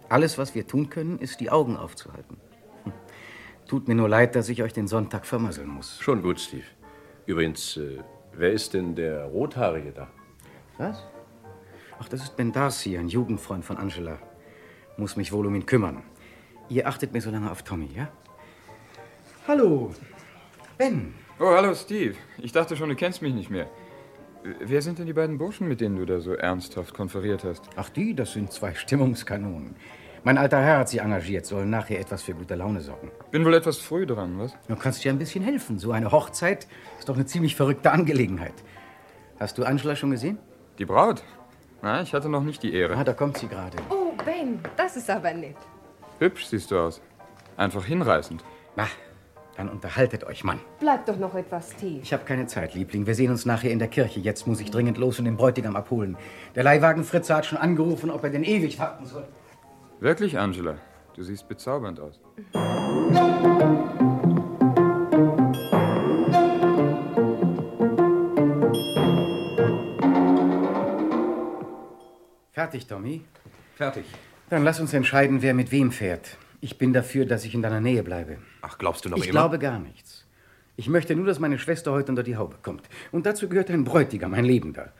Alles, 0.08 0.36
was 0.36 0.54
wir 0.54 0.66
tun 0.66 0.90
können, 0.90 1.18
ist, 1.18 1.40
die 1.40 1.50
Augen 1.50 1.76
aufzuhalten. 1.76 2.36
Hm. 2.84 2.92
Tut 3.66 3.88
mir 3.88 3.94
nur 3.94 4.08
leid, 4.08 4.36
dass 4.36 4.48
ich 4.50 4.62
euch 4.62 4.72
den 4.72 4.86
Sonntag 4.86 5.26
vermasseln 5.26 5.68
muss. 5.68 5.98
Schon 6.00 6.22
gut, 6.22 6.38
Steve. 6.38 6.64
Übrigens, 7.24 7.78
äh, 7.78 7.98
wer 8.34 8.52
ist 8.52 8.74
denn 8.74 8.94
der 8.94 9.24
Rothaarige 9.24 9.92
da? 9.92 10.08
Was? 10.78 11.04
Ach, 11.98 12.08
das 12.08 12.22
ist 12.22 12.36
Ben 12.36 12.52
Darcy, 12.52 12.98
ein 12.98 13.08
Jugendfreund 13.08 13.64
von 13.64 13.78
Angela. 13.78 14.18
Muss 14.96 15.16
mich 15.16 15.32
wohl 15.32 15.46
um 15.46 15.54
ihn 15.54 15.64
kümmern. 15.64 16.02
Ihr 16.68 16.86
achtet 16.86 17.12
mir 17.12 17.20
so 17.20 17.30
lange 17.30 17.50
auf 17.50 17.62
Tommy, 17.62 17.88
ja? 17.94 18.08
Hallo. 19.48 19.92
Ben. 20.76 21.14
Oh, 21.38 21.46
hallo 21.46 21.74
Steve. 21.74 22.16
Ich 22.38 22.52
dachte 22.52 22.76
schon, 22.76 22.88
du 22.88 22.96
kennst 22.96 23.22
mich 23.22 23.32
nicht 23.32 23.50
mehr. 23.50 23.68
Wer 24.60 24.82
sind 24.82 24.98
denn 24.98 25.06
die 25.06 25.12
beiden 25.12 25.38
Burschen, 25.38 25.68
mit 25.68 25.80
denen 25.80 25.96
du 25.96 26.04
da 26.04 26.20
so 26.20 26.34
ernsthaft 26.34 26.94
konferiert 26.94 27.44
hast? 27.44 27.64
Ach, 27.76 27.88
die, 27.88 28.14
das 28.14 28.32
sind 28.32 28.52
zwei 28.52 28.74
Stimmungskanonen. 28.74 29.76
Mein 30.24 30.38
alter 30.38 30.60
Herr 30.60 30.78
hat 30.78 30.88
sie 30.88 30.98
engagiert, 30.98 31.46
sollen 31.46 31.70
nachher 31.70 32.00
etwas 32.00 32.22
für 32.22 32.34
gute 32.34 32.54
Laune 32.54 32.80
sorgen. 32.80 33.10
Bin 33.30 33.44
wohl 33.44 33.54
etwas 33.54 33.78
früh 33.78 34.06
dran, 34.06 34.38
was? 34.38 34.56
Du 34.68 34.76
kannst 34.76 35.04
dir 35.04 35.12
ein 35.12 35.18
bisschen 35.18 35.42
helfen. 35.42 35.78
So 35.78 35.92
eine 35.92 36.10
Hochzeit 36.10 36.66
ist 36.98 37.08
doch 37.08 37.14
eine 37.14 37.26
ziemlich 37.26 37.56
verrückte 37.56 37.92
Angelegenheit. 37.92 38.54
Hast 39.38 39.58
du 39.58 39.64
Angela 39.64 39.96
schon 39.96 40.10
gesehen? 40.10 40.38
Die 40.78 40.84
Braut? 40.84 41.22
Na, 41.82 42.02
ich 42.02 42.12
hatte 42.12 42.28
noch 42.28 42.42
nicht 42.42 42.62
die 42.62 42.74
Ehre. 42.74 42.96
Ah, 42.96 43.04
da 43.04 43.12
kommt 43.12 43.38
sie 43.38 43.48
gerade. 43.48 43.76
Oh, 43.90 44.12
Ben, 44.24 44.60
das 44.76 44.96
ist 44.96 45.08
aber 45.10 45.32
nett. 45.32 45.56
Hübsch 46.18 46.46
siehst 46.46 46.70
du 46.70 46.78
aus. 46.78 47.00
Einfach 47.56 47.84
hinreißend. 47.84 48.42
Na, 48.76 48.86
dann 49.56 49.68
unterhaltet 49.70 50.24
euch, 50.24 50.44
Mann. 50.44 50.60
Bleib 50.80 51.06
doch 51.06 51.16
noch 51.16 51.34
etwas, 51.34 51.72
Steve. 51.72 52.00
Ich 52.02 52.12
habe 52.12 52.24
keine 52.24 52.46
Zeit, 52.46 52.74
Liebling. 52.74 53.06
Wir 53.06 53.14
sehen 53.14 53.30
uns 53.30 53.46
nachher 53.46 53.70
in 53.70 53.78
der 53.78 53.88
Kirche. 53.88 54.20
Jetzt 54.20 54.46
muss 54.46 54.60
ich 54.60 54.70
dringend 54.70 54.98
los 54.98 55.18
und 55.18 55.24
den 55.24 55.36
Bräutigam 55.36 55.76
abholen. 55.76 56.16
Der 56.54 56.64
Leihwagen 56.64 57.04
Fritze 57.04 57.34
hat 57.34 57.46
schon 57.46 57.58
angerufen, 57.58 58.10
ob 58.10 58.22
er 58.24 58.30
den 58.30 58.44
ewig 58.44 58.78
warten 58.78 59.06
soll. 59.06 59.26
Wirklich, 60.00 60.38
Angela? 60.38 60.74
Du 61.14 61.22
siehst 61.22 61.48
bezaubernd 61.48 62.00
aus. 62.00 62.20
Fertig, 72.56 72.86
Tommy. 72.86 73.20
Fertig. 73.74 74.06
Dann 74.48 74.64
lass 74.64 74.80
uns 74.80 74.94
entscheiden, 74.94 75.42
wer 75.42 75.52
mit 75.52 75.72
wem 75.72 75.92
fährt. 75.92 76.38
Ich 76.62 76.78
bin 76.78 76.94
dafür, 76.94 77.26
dass 77.26 77.44
ich 77.44 77.54
in 77.54 77.60
deiner 77.60 77.82
Nähe 77.82 78.02
bleibe. 78.02 78.38
Ach, 78.62 78.78
glaubst 78.78 79.04
du 79.04 79.10
noch 79.10 79.18
ich 79.18 79.24
immer? 79.24 79.32
glaube 79.32 79.58
gar 79.58 79.78
nichts. 79.78 80.24
Ich 80.74 80.88
möchte 80.88 81.14
nur, 81.14 81.26
dass 81.26 81.38
meine 81.38 81.58
Schwester 81.58 81.92
heute 81.92 82.12
unter 82.12 82.22
die 82.22 82.38
Haube 82.38 82.56
kommt. 82.62 82.88
Und 83.12 83.26
dazu 83.26 83.50
gehört 83.50 83.70
ein 83.70 83.84
Bräutigam, 83.84 84.32
ein 84.32 84.46
Lebender. 84.46 84.94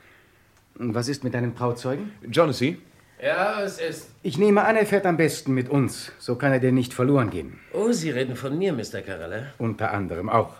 Und 0.77 0.93
was 0.93 1.07
ist 1.07 1.23
mit 1.23 1.33
deinem 1.33 1.55
Trauzeugen? 1.55 2.11
Jonassy? 2.29 2.77
Ja, 3.19 3.63
es 3.63 3.79
ist. 3.79 4.11
Ich 4.21 4.37
nehme 4.37 4.63
an, 4.63 4.75
er 4.75 4.85
fährt 4.85 5.07
am 5.07 5.17
besten 5.17 5.55
mit 5.55 5.67
uns. 5.67 6.11
So 6.19 6.35
kann 6.35 6.51
er 6.51 6.59
dir 6.59 6.71
nicht 6.71 6.93
verloren 6.93 7.31
gehen. 7.31 7.59
Oh, 7.73 7.91
Sie 7.91 8.11
reden 8.11 8.35
von 8.35 8.55
mir, 8.55 8.71
Mr. 8.71 9.01
Carella. 9.01 9.47
Unter 9.57 9.93
anderem 9.93 10.29
auch. 10.29 10.57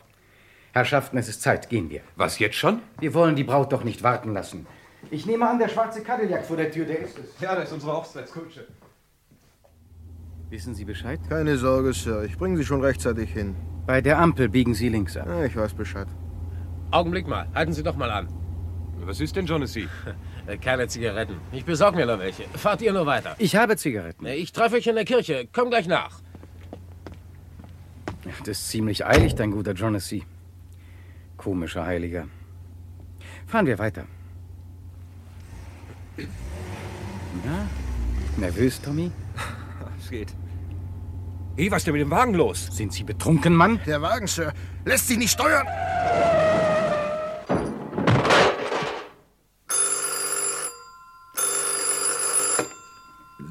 Herrschaften, 0.73 1.19
es 1.19 1.29
ist 1.29 1.43
Zeit. 1.43 1.69
Gehen 1.69 1.91
wir. 1.91 2.01
Was, 2.15 2.39
jetzt 2.39 2.55
schon? 2.55 2.79
Wir 2.99 3.13
wollen 3.13 3.35
die 3.35 3.43
Braut 3.43 3.71
doch 3.71 3.83
nicht 3.83 4.01
warten 4.01 4.33
lassen. 4.33 4.65
Ich 5.11 5.25
nehme 5.25 5.47
an, 5.49 5.59
der 5.59 5.69
schwarze 5.69 6.01
Cadillac 6.01 6.45
vor 6.45 6.57
der 6.57 6.71
Tür, 6.71 6.85
der 6.85 6.99
ist 6.99 7.17
es. 7.17 7.39
Ja, 7.39 7.55
das 7.55 7.65
ist 7.65 7.73
unsere 7.73 7.93
Hochzeitskutsche. 7.93 8.67
Wissen 10.49 10.75
Sie 10.75 10.85
Bescheid? 10.85 11.19
Keine 11.29 11.57
Sorge, 11.57 11.93
Sir. 11.93 12.23
Ich 12.23 12.37
bringe 12.37 12.57
Sie 12.57 12.65
schon 12.65 12.81
rechtzeitig 12.81 13.31
hin. 13.31 13.55
Bei 13.85 14.01
der 14.01 14.19
Ampel 14.19 14.49
biegen 14.49 14.73
Sie 14.73 14.89
links 14.89 15.15
ab. 15.17 15.27
Ja, 15.27 15.45
ich 15.45 15.55
weiß 15.55 15.73
Bescheid. 15.73 16.07
Augenblick 16.91 17.27
mal, 17.27 17.47
halten 17.53 17.73
Sie 17.73 17.83
doch 17.83 17.95
mal 17.95 18.09
an. 18.11 18.27
Was 19.01 19.19
ist 19.19 19.35
denn, 19.35 19.45
Jonassy? 19.45 19.87
Äh, 20.47 20.57
Keine 20.67 20.87
Zigaretten. 20.87 21.37
Ich 21.51 21.63
besorge 21.65 21.97
mir 21.97 22.05
noch 22.05 22.19
welche. 22.19 22.43
Fahrt 22.55 22.81
ihr 22.81 22.91
nur 22.93 23.05
weiter. 23.05 23.35
Ich 23.37 23.55
habe 23.55 23.75
Zigaretten. 23.77 24.25
Ich 24.25 24.51
treffe 24.51 24.75
euch 24.77 24.87
in 24.87 24.95
der 24.95 25.05
Kirche. 25.05 25.47
Komm 25.53 25.69
gleich 25.69 25.87
nach. 25.87 26.19
Ja, 28.25 28.31
Das 28.39 28.59
ist 28.59 28.69
ziemlich 28.69 29.05
eilig, 29.05 29.35
dein 29.35 29.51
guter 29.51 29.73
Jonassy. 29.73 30.23
Komischer 31.37 31.85
Heiliger. 31.85 32.27
Fahren 33.45 33.65
wir 33.65 33.77
weiter. 33.79 34.05
Na, 37.43 37.67
nervös, 38.37 38.81
Tommy? 38.81 39.11
Es 39.99 40.09
geht. 40.09 40.33
Hey, 41.57 41.71
was 41.71 41.79
ist 41.79 41.87
denn 41.87 41.93
mit 41.93 42.01
dem 42.01 42.11
Wagen 42.11 42.33
los? 42.33 42.67
Sind 42.71 42.93
Sie 42.93 43.03
betrunken, 43.03 43.55
Mann? 43.55 43.81
Der 43.85 44.01
Wagen, 44.01 44.27
Sir, 44.27 44.53
lässt 44.85 45.07
sich 45.07 45.17
nicht 45.17 45.31
steuern. 45.31 45.67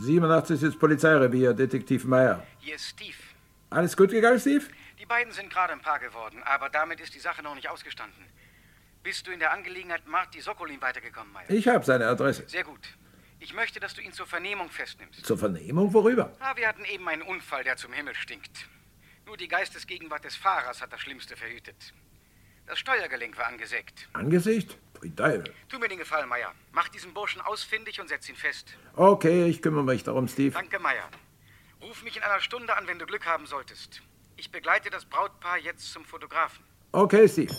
87 0.06 0.62
ist 0.62 0.78
Polizeirevier, 0.78 1.52
Detektiv 1.52 2.04
Meyer. 2.04 2.46
Hier 2.60 2.76
ist 2.76 2.86
Steve. 2.86 3.16
Alles 3.70 3.96
gut 3.96 4.10
gegangen, 4.10 4.38
Steve? 4.38 4.64
Die 5.00 5.06
beiden 5.06 5.32
sind 5.32 5.50
gerade 5.50 5.72
ein 5.72 5.80
Paar 5.80 5.98
geworden, 5.98 6.42
aber 6.44 6.68
damit 6.68 7.00
ist 7.00 7.14
die 7.14 7.18
Sache 7.18 7.42
noch 7.42 7.56
nicht 7.56 7.68
ausgestanden. 7.68 8.24
Bist 9.06 9.24
du 9.24 9.30
in 9.30 9.38
der 9.38 9.52
Angelegenheit 9.52 10.04
Marty 10.08 10.40
Sokolin 10.40 10.80
weitergekommen, 10.82 11.32
Meyer? 11.32 11.48
Ich 11.48 11.68
habe 11.68 11.84
seine 11.84 12.08
Adresse. 12.08 12.42
Sehr 12.48 12.64
gut. 12.64 12.80
Ich 13.38 13.54
möchte, 13.54 13.78
dass 13.78 13.94
du 13.94 14.00
ihn 14.00 14.12
zur 14.12 14.26
Vernehmung 14.26 14.68
festnimmst. 14.68 15.24
Zur 15.24 15.38
Vernehmung 15.38 15.94
worüber? 15.94 16.32
Ah, 16.40 16.56
wir 16.56 16.66
hatten 16.66 16.84
eben 16.86 17.08
einen 17.08 17.22
Unfall, 17.22 17.62
der 17.62 17.76
zum 17.76 17.92
Himmel 17.92 18.16
stinkt. 18.16 18.68
Nur 19.24 19.36
die 19.36 19.46
Geistesgegenwart 19.46 20.24
des 20.24 20.34
Fahrers 20.34 20.82
hat 20.82 20.92
das 20.92 21.00
Schlimmste 21.02 21.36
verhütet. 21.36 21.94
Das 22.66 22.80
Steuergelenk 22.80 23.38
war 23.38 23.46
angesägt. 23.46 24.08
Angesicht? 24.12 24.76
Pui 24.94 25.14
Teufel. 25.14 25.54
Tu 25.68 25.78
mir 25.78 25.86
den 25.86 25.98
Gefallen, 25.98 26.28
Meier. 26.28 26.52
Mach 26.72 26.88
diesen 26.88 27.14
Burschen 27.14 27.40
ausfindig 27.42 28.00
und 28.00 28.08
setz 28.08 28.28
ihn 28.28 28.34
fest. 28.34 28.76
Okay, 28.96 29.46
ich 29.46 29.62
kümmere 29.62 29.84
mich 29.84 30.02
darum, 30.02 30.26
Steve. 30.26 30.50
Danke, 30.50 30.80
Meier. 30.80 31.08
Ruf 31.80 32.02
mich 32.02 32.16
in 32.16 32.24
einer 32.24 32.40
Stunde 32.40 32.76
an, 32.76 32.88
wenn 32.88 32.98
du 32.98 33.06
Glück 33.06 33.24
haben 33.24 33.46
solltest. 33.46 34.02
Ich 34.36 34.50
begleite 34.50 34.90
das 34.90 35.04
Brautpaar 35.04 35.58
jetzt 35.58 35.92
zum 35.92 36.04
Fotografen. 36.04 36.64
Okay, 36.90 37.28
Steve. 37.28 37.54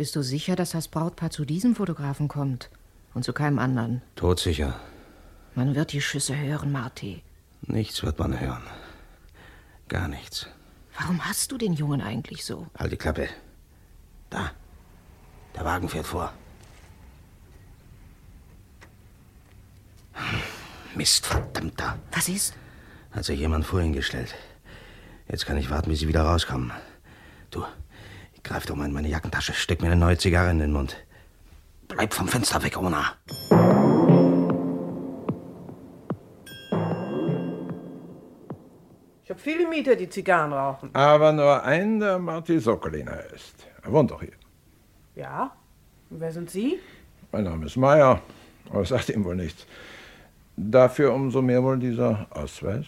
Bist 0.00 0.16
du 0.16 0.22
sicher, 0.22 0.56
dass 0.56 0.70
das 0.70 0.88
Brautpaar 0.88 1.28
zu 1.30 1.44
diesem 1.44 1.74
Fotografen 1.74 2.26
kommt 2.26 2.70
und 3.12 3.22
zu 3.22 3.34
keinem 3.34 3.58
anderen? 3.58 4.00
Todsicher. 4.16 4.80
Man 5.54 5.74
wird 5.74 5.92
die 5.92 6.00
Schüsse 6.00 6.34
hören, 6.34 6.72
Marty. 6.72 7.22
Nichts 7.60 8.02
wird 8.02 8.18
man 8.18 8.40
hören. 8.40 8.62
Gar 9.88 10.08
nichts. 10.08 10.46
Warum 10.98 11.22
hast 11.26 11.52
du 11.52 11.58
den 11.58 11.74
Jungen 11.74 12.00
eigentlich 12.00 12.46
so? 12.46 12.66
Halt 12.78 12.92
die 12.92 12.96
Klappe. 12.96 13.28
Da. 14.30 14.52
Der 15.54 15.66
Wagen 15.66 15.90
fährt 15.90 16.06
vor. 16.06 16.32
Mist, 20.94 21.26
verdammter. 21.26 21.98
Was 22.12 22.30
ist? 22.30 22.54
Hat 23.10 23.26
sich 23.26 23.38
jemand 23.38 23.66
vorhin 23.66 23.92
gestellt. 23.92 24.34
Jetzt 25.28 25.44
kann 25.44 25.58
ich 25.58 25.68
warten, 25.68 25.90
bis 25.90 25.98
sie 25.98 26.08
wieder 26.08 26.22
rauskommen. 26.22 26.72
Du, 27.50 27.66
ich 28.42 28.50
greif 28.50 28.64
doch 28.66 28.74
mal 28.74 28.86
in 28.86 28.92
meine 28.92 29.08
Jackentasche, 29.08 29.52
steck 29.52 29.82
mir 29.82 29.88
eine 29.88 29.96
neue 29.96 30.16
Zigarre 30.16 30.50
in 30.50 30.58
den 30.58 30.72
Mund. 30.72 30.96
Bleib 31.88 32.14
vom 32.14 32.26
Fenster 32.26 32.62
weg, 32.62 32.76
Ona. 32.78 33.12
Ich 39.24 39.30
habe 39.30 39.40
viele 39.40 39.68
Mieter, 39.68 39.94
die 39.94 40.08
Zigarren 40.08 40.52
rauchen. 40.52 40.90
Aber 40.94 41.32
nur 41.32 41.62
einen, 41.62 42.00
der 42.00 42.18
Marty 42.18 42.58
Sokolin 42.58 43.10
heißt. 43.10 43.66
Er 43.82 43.92
wohnt 43.92 44.10
doch 44.10 44.20
hier. 44.20 44.32
Ja? 45.14 45.52
Und 46.08 46.20
wer 46.20 46.32
sind 46.32 46.50
Sie? 46.50 46.78
Mein 47.32 47.44
Name 47.44 47.66
ist 47.66 47.76
Meyer, 47.76 48.22
aber 48.70 48.84
sagt 48.84 49.10
ihm 49.10 49.24
wohl 49.24 49.36
nichts. 49.36 49.66
Dafür 50.56 51.12
umso 51.12 51.42
mehr 51.42 51.62
wohl 51.62 51.78
dieser 51.78 52.26
Ausweis. 52.30 52.86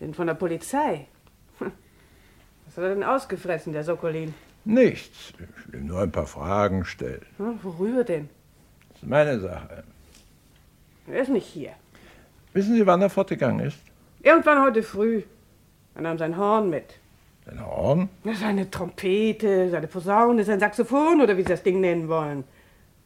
Bin 0.00 0.12
von 0.12 0.26
der 0.26 0.34
Polizei. 0.34 1.06
Was 2.70 2.76
hat 2.76 2.84
er 2.84 2.94
denn 2.94 3.02
ausgefressen, 3.02 3.72
der 3.72 3.82
Sokolin? 3.82 4.32
Nichts. 4.64 5.32
Ich 5.66 5.72
will 5.72 5.80
nur 5.80 6.02
ein 6.02 6.12
paar 6.12 6.26
Fragen 6.26 6.84
stellen. 6.84 7.26
Hm, 7.36 7.58
worüber 7.64 8.04
denn? 8.04 8.28
Das 8.92 9.02
ist 9.02 9.08
meine 9.08 9.40
Sache. 9.40 9.82
Er 11.08 11.22
ist 11.22 11.30
nicht 11.30 11.46
hier. 11.48 11.72
Wissen 12.52 12.76
Sie, 12.76 12.86
wann 12.86 13.02
er 13.02 13.10
fortgegangen 13.10 13.66
ist? 13.66 13.78
Irgendwann 14.22 14.62
heute 14.62 14.84
früh. 14.84 15.22
Er 15.96 16.02
nahm 16.02 16.16
sein 16.18 16.36
Horn 16.36 16.70
mit. 16.70 16.84
Sein 17.44 17.66
Horn? 17.66 18.08
Ja, 18.22 18.34
Seine 18.34 18.70
Trompete, 18.70 19.68
seine 19.70 19.88
Posaune, 19.88 20.44
sein 20.44 20.60
Saxophon 20.60 21.20
oder 21.20 21.36
wie 21.36 21.42
Sie 21.42 21.48
das 21.48 21.64
Ding 21.64 21.80
nennen 21.80 22.08
wollen. 22.08 22.44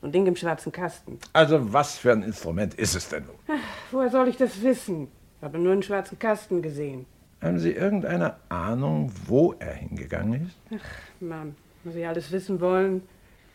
So 0.03 0.09
ein 0.09 0.13
Ding 0.13 0.27
im 0.27 0.37
schwarzen 0.37 0.73
Kasten. 0.73 1.19
Also, 1.33 1.73
was 1.73 1.97
für 1.97 2.13
ein 2.13 2.23
Instrument 2.23 2.75
ist 2.75 2.95
es 2.97 3.09
denn 3.09 3.25
nun? 3.25 3.37
Ach, 3.49 3.93
woher 3.93 4.11
soll 4.11 4.29
ich 4.29 4.37
das 4.37 4.61
wissen? 4.63 5.09
Ich 5.39 5.43
habe 5.43 5.59
nur 5.59 5.73
einen 5.73 5.83
schwarzen 5.83 6.19
Kasten 6.19 6.61
gesehen. 6.61 7.07
Haben 7.45 7.59
Sie 7.59 7.73
irgendeine 7.73 8.37
Ahnung, 8.49 9.13
wo 9.27 9.53
er 9.59 9.75
hingegangen 9.75 10.47
ist? 10.47 10.57
Ach, 10.75 11.21
Mann, 11.21 11.55
wenn 11.85 11.93
Sie 11.93 12.07
alles 12.07 12.33
wissen 12.33 12.59
wollen, 12.59 13.03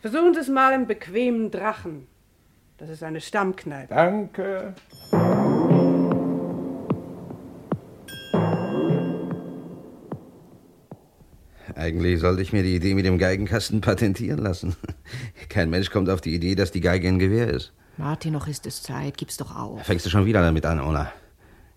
versuchen 0.00 0.32
Sie 0.32 0.38
es 0.38 0.48
mal 0.48 0.72
im 0.74 0.86
bequemen 0.86 1.50
Drachen. 1.50 2.06
Das 2.78 2.88
ist 2.88 3.02
eine 3.02 3.20
Stammkneipe. 3.20 3.92
Danke. 3.92 4.74
Eigentlich 11.74 12.20
sollte 12.20 12.42
ich 12.42 12.52
mir 12.52 12.62
die 12.62 12.76
Idee 12.76 12.94
mit 12.94 13.06
dem 13.06 13.18
Geigenkasten 13.18 13.80
patentieren 13.80 14.38
lassen. 14.38 14.76
Kein 15.48 15.68
Mensch 15.68 15.90
kommt 15.90 16.10
auf 16.10 16.20
die 16.20 16.32
Idee, 16.32 16.54
dass 16.54 16.70
die 16.70 16.80
Geige 16.80 17.08
ein 17.08 17.18
Gewehr 17.18 17.48
ist. 17.48 17.72
Marty, 17.96 18.30
noch 18.30 18.46
ist 18.46 18.66
es 18.66 18.84
Zeit. 18.84 19.16
Gib's 19.16 19.36
doch 19.36 19.56
auf. 19.56 19.82
Fängst 19.82 20.06
du 20.06 20.10
schon 20.10 20.26
wieder 20.26 20.42
damit 20.42 20.64
an, 20.64 20.80
Ona? 20.80 21.12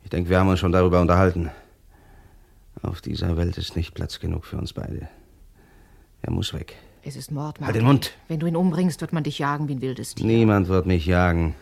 Ich 0.04 0.12
denke, 0.12 0.30
wir 0.30 0.40
haben 0.40 0.50
uns 0.50 0.60
schon 0.60 0.72
darüber 0.72 1.02
unterhalten. 1.02 1.50
Auf 2.82 3.02
dieser 3.02 3.38
Welt 3.38 3.58
ist 3.58 3.76
nicht 3.76 3.94
Platz 3.94 4.20
genug 4.20 4.46
für 4.46 4.58
uns 4.58 4.74
beide. 4.74 5.08
Er 6.22 6.32
muss 6.32 6.54
weg. 6.54 6.76
Es 7.04 7.16
ist 7.16 7.32
Mord, 7.32 7.60
Marty. 7.60 7.66
Halt 7.66 7.76
den 7.76 7.86
Mund. 7.86 8.14
Wenn 8.28 8.40
du 8.40 8.48
ihn 8.48 8.56
umbringst, 8.56 9.02
wird 9.02 9.14
man 9.14 9.24
dich 9.24 9.40
jagen 9.40 9.68
wie 9.68 9.76
ein 9.76 9.82
wildes 9.82 10.16
Tier. 10.16 10.26
Niemand 10.26 10.68
wird 10.70 10.86
mich 10.86 11.06
jagen. 11.06 11.56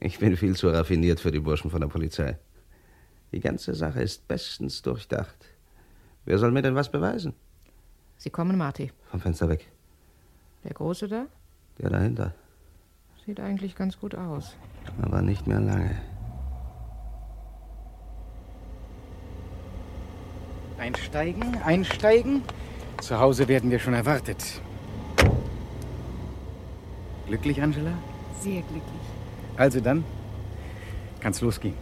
Ich 0.00 0.18
bin 0.18 0.36
viel 0.36 0.56
zu 0.56 0.68
raffiniert 0.68 1.20
für 1.20 1.30
die 1.30 1.40
Burschen 1.40 1.70
von 1.70 1.80
der 1.80 1.88
Polizei. 1.88 2.36
Die 3.32 3.40
ganze 3.40 3.74
Sache 3.74 4.02
ist 4.02 4.28
bestens 4.28 4.82
durchdacht. 4.82 5.36
Wer 6.24 6.38
soll 6.38 6.50
mir 6.50 6.62
denn 6.62 6.74
was 6.74 6.90
beweisen? 6.90 7.32
Sie 8.16 8.30
kommen, 8.30 8.58
Marty. 8.58 8.92
Vom 9.10 9.20
Fenster 9.20 9.48
weg. 9.48 9.70
Der 10.64 10.72
Große 10.72 11.08
da? 11.08 11.26
Der 11.78 11.90
dahinter. 11.90 12.34
Sieht 13.24 13.40
eigentlich 13.40 13.76
ganz 13.76 13.98
gut 13.98 14.14
aus. 14.14 14.56
Aber 15.00 15.22
nicht 15.22 15.46
mehr 15.46 15.60
lange. 15.60 16.00
Einsteigen, 20.78 21.56
einsteigen. 21.62 22.42
Zu 23.00 23.18
Hause 23.18 23.48
werden 23.48 23.70
wir 23.70 23.78
schon 23.78 23.94
erwartet. 23.94 24.38
Glücklich, 27.26 27.60
Angela? 27.62 27.92
Sehr 28.40 28.62
glücklich. 28.62 28.82
Also 29.56 29.80
dann, 29.80 30.04
kann's 31.20 31.40
losgehen. 31.40 31.74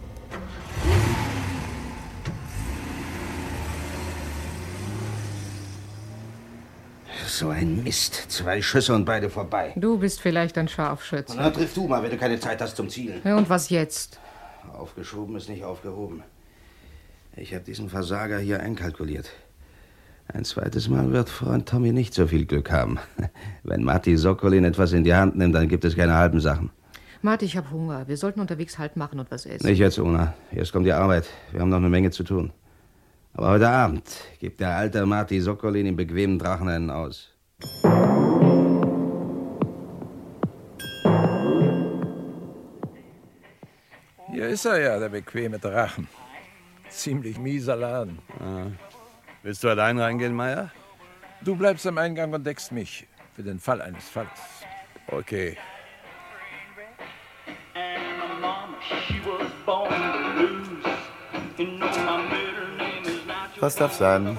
So 7.27 7.49
ein 7.49 7.83
Mist. 7.83 8.25
Zwei 8.29 8.61
Schüsse 8.61 8.93
und 8.93 9.05
beide 9.05 9.29
vorbei. 9.29 9.73
Du 9.75 9.97
bist 9.97 10.21
vielleicht 10.21 10.57
ein 10.57 10.67
Scharfschütze. 10.67 11.35
Na, 11.35 11.49
triff 11.49 11.73
du 11.73 11.87
mal, 11.87 12.03
wenn 12.03 12.11
du 12.11 12.17
keine 12.17 12.39
Zeit 12.39 12.61
hast 12.61 12.77
zum 12.77 12.89
Zielen. 12.89 13.21
Ja, 13.23 13.35
und 13.35 13.49
was 13.49 13.69
jetzt? 13.69 14.19
Aufgeschoben 14.71 15.35
ist 15.35 15.49
nicht 15.49 15.63
aufgehoben. 15.63 16.23
Ich 17.35 17.53
habe 17.53 17.63
diesen 17.63 17.89
Versager 17.89 18.37
hier 18.37 18.59
einkalkuliert. 18.59 19.31
Ein 20.31 20.45
zweites 20.45 20.87
Mal 20.87 21.11
wird 21.11 21.29
Freund 21.29 21.67
Tommy 21.67 21.91
nicht 21.91 22.13
so 22.13 22.27
viel 22.27 22.45
Glück 22.45 22.71
haben. 22.71 22.99
Wenn 23.63 23.83
Matti 23.83 24.15
Sokolin 24.17 24.63
etwas 24.63 24.93
in 24.93 25.03
die 25.03 25.15
Hand 25.15 25.35
nimmt, 25.35 25.55
dann 25.55 25.67
gibt 25.67 25.83
es 25.83 25.95
keine 25.95 26.13
halben 26.13 26.39
Sachen. 26.39 26.69
Martin, 27.23 27.47
ich 27.47 27.57
habe 27.57 27.71
Hunger. 27.71 28.07
Wir 28.07 28.17
sollten 28.17 28.39
unterwegs 28.39 28.77
Halt 28.77 28.97
machen 28.97 29.19
und 29.19 29.31
was 29.31 29.45
essen. 29.45 29.65
Nicht 29.65 29.79
jetzt, 29.79 29.97
Una. 29.97 30.33
Erst 30.51 30.73
kommt 30.73 30.85
die 30.85 30.93
Arbeit. 30.93 31.25
Wir 31.51 31.61
haben 31.61 31.69
noch 31.69 31.77
eine 31.77 31.89
Menge 31.89 32.11
zu 32.11 32.23
tun. 32.23 32.51
Aber 33.33 33.49
heute 33.49 33.67
Abend 33.67 34.03
gibt 34.39 34.59
der 34.59 34.75
alte 34.75 35.05
Marty 35.05 35.41
Sokolin 35.41 35.87
im 35.87 35.95
bequemen 35.95 36.37
Drachen 36.37 36.67
einen 36.67 36.91
aus. 36.91 37.29
Hier 44.31 44.49
ist 44.49 44.65
er 44.65 44.79
ja, 44.79 44.99
der 44.99 45.09
bequeme 45.09 45.57
Drachen. 45.57 46.07
Ziemlich 46.93 47.37
mieser 47.39 47.75
Laden. 47.75 48.19
Ah. 48.39 48.67
Willst 49.41 49.63
du 49.63 49.69
allein 49.69 49.99
reingehen, 49.99 50.33
Meier? 50.33 50.71
Du 51.41 51.55
bleibst 51.55 51.85
am 51.87 51.97
Eingang 51.97 52.31
und 52.33 52.45
deckst 52.45 52.71
mich. 52.71 53.07
Für 53.35 53.43
den 53.43 53.59
Fall 53.59 53.81
eines 53.81 54.07
Falles. 54.07 54.29
Okay. 55.07 55.57
Was 63.59 63.75
darf 63.75 63.93
sein? 63.93 64.37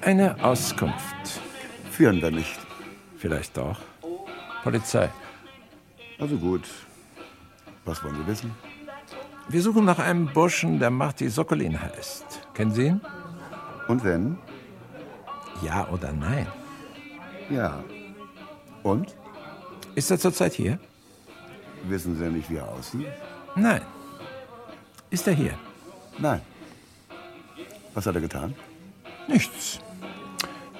Eine 0.00 0.42
Auskunft. 0.42 1.40
Führen 1.90 2.20
wir 2.20 2.32
nicht. 2.32 2.58
Vielleicht 3.18 3.56
doch. 3.56 3.80
Polizei. 4.64 5.08
Also 6.18 6.36
gut. 6.36 6.68
Was 7.84 8.02
wollen 8.02 8.16
Sie 8.16 8.26
wissen? 8.26 8.71
Wir 9.48 9.62
suchen 9.62 9.84
nach 9.84 9.98
einem 9.98 10.32
Burschen, 10.32 10.78
der 10.78 10.90
Marty 10.90 11.28
Sokolin 11.28 11.80
heißt. 11.80 12.46
Kennen 12.54 12.72
Sie 12.72 12.86
ihn? 12.86 13.00
Und 13.88 14.04
wenn? 14.04 14.38
Ja 15.62 15.88
oder 15.88 16.12
nein? 16.12 16.46
Ja. 17.50 17.82
Und? 18.82 19.14
Ist 19.94 20.10
er 20.10 20.18
zurzeit 20.18 20.54
hier? 20.54 20.78
Wissen 21.84 22.16
Sie 22.16 22.24
nicht, 22.24 22.48
wie 22.50 22.56
er 22.56 22.68
aussieht? 22.68 23.06
Nein. 23.56 23.82
Ist 25.10 25.26
er 25.26 25.34
hier? 25.34 25.54
Nein. 26.18 26.40
Was 27.94 28.06
hat 28.06 28.14
er 28.14 28.20
getan? 28.20 28.54
Nichts. 29.28 29.80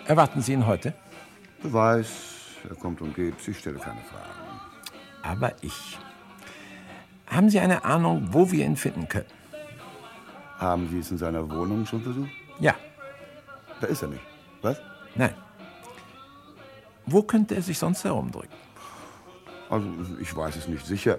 Erwarten 0.07 0.41
Sie 0.41 0.53
ihn 0.53 0.67
heute? 0.67 0.95
Beweis, 1.63 2.09
er 2.69 2.75
kommt 2.77 3.01
und 3.03 3.15
geht. 3.15 3.35
Ich 3.47 3.59
stelle 3.59 3.79
keine 3.79 4.01
Fragen. 4.01 4.61
Aber 5.23 5.53
ich. 5.63 5.99
Haben 7.33 7.49
Sie 7.49 7.59
eine 7.61 7.83
Ahnung, 7.85 8.29
wo 8.31 8.51
wir 8.53 8.65
ihn 8.67 8.77
finden 8.77 9.09
können? 9.09 9.33
Haben 10.59 10.89
Sie 10.91 10.99
es 10.99 11.11
in 11.11 11.17
seiner 11.17 11.49
Wohnung 11.51 11.87
schon 11.87 12.03
versucht? 12.03 12.29
Ja. 12.61 12.75
Da 13.81 13.87
ist 13.87 14.03
er 14.03 14.09
nicht. 14.09 14.23
Was? 14.61 14.79
Nein. 15.15 15.35
Wo 17.07 17.23
könnte 17.23 17.55
er 17.55 17.63
sich 17.63 17.79
sonst 17.79 18.05
herumdrücken? 18.05 18.55
Also, 19.71 19.87
ich 20.21 20.37
weiß 20.37 20.57
es 20.57 20.69
nicht 20.69 20.85
sicher. 20.85 21.19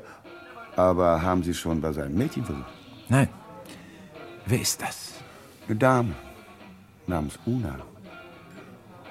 Aber 0.75 1.21
haben 1.21 1.41
Sie 1.41 1.51
es 1.51 1.57
schon 1.57 1.81
bei 1.81 1.91
seinem 1.91 2.15
Mädchen 2.15 2.45
versucht? 2.45 2.73
Nein. 3.09 3.27
Wer 4.45 4.61
ist 4.61 4.81
das? 4.81 5.13
Eine 5.67 5.77
Dame. 5.77 6.13
Namens 7.07 7.39
Una. 7.45 7.79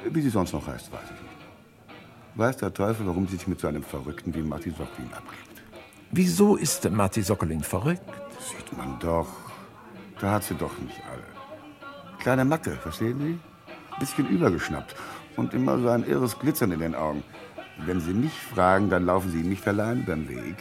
Wie 0.05 0.21
sie 0.23 0.31
sonst 0.31 0.53
noch 0.53 0.67
heißt, 0.67 0.91
weiß 0.93 1.05
ich 1.05 1.11
nicht. 1.11 2.37
Weiß 2.37 2.57
der 2.57 2.73
Teufel, 2.73 3.07
warum 3.07 3.27
sie 3.27 3.37
sich 3.37 3.47
mit 3.47 3.61
so 3.61 3.69
einem 3.69 3.83
Verrückten 3.83 4.35
wie 4.35 4.43
Martin 4.43 4.73
Sokolin 4.73 5.13
abgibt. 5.13 5.52
Wieso 6.15 6.57
ist 6.57 6.91
Marty 6.91 7.23
Sokolin 7.23 7.63
verrückt? 7.63 8.03
Sieht 8.39 8.77
man 8.77 8.99
doch. 8.99 9.29
Da 10.21 10.33
hat 10.33 10.45
sie 10.45 10.55
doch 10.55 10.77
nicht 10.79 11.01
alle. 11.11 11.25
Kleine 12.19 12.45
Macke, 12.45 12.73
verstehen 12.73 13.19
Sie? 13.19 13.39
Bisschen 13.99 14.29
übergeschnappt. 14.29 14.95
Und 15.37 15.55
immer 15.55 15.79
so 15.79 15.89
ein 15.89 16.07
irres 16.07 16.39
Glitzern 16.39 16.71
in 16.73 16.81
den 16.81 16.95
Augen. 16.95 17.25
Wenn 17.79 17.99
Sie 17.99 18.13
mich 18.13 18.33
fragen, 18.55 18.91
dann 18.91 19.07
laufen 19.07 19.31
Sie 19.31 19.43
nicht 19.43 19.67
allein 19.67 20.05
den 20.05 20.29
Weg. 20.29 20.57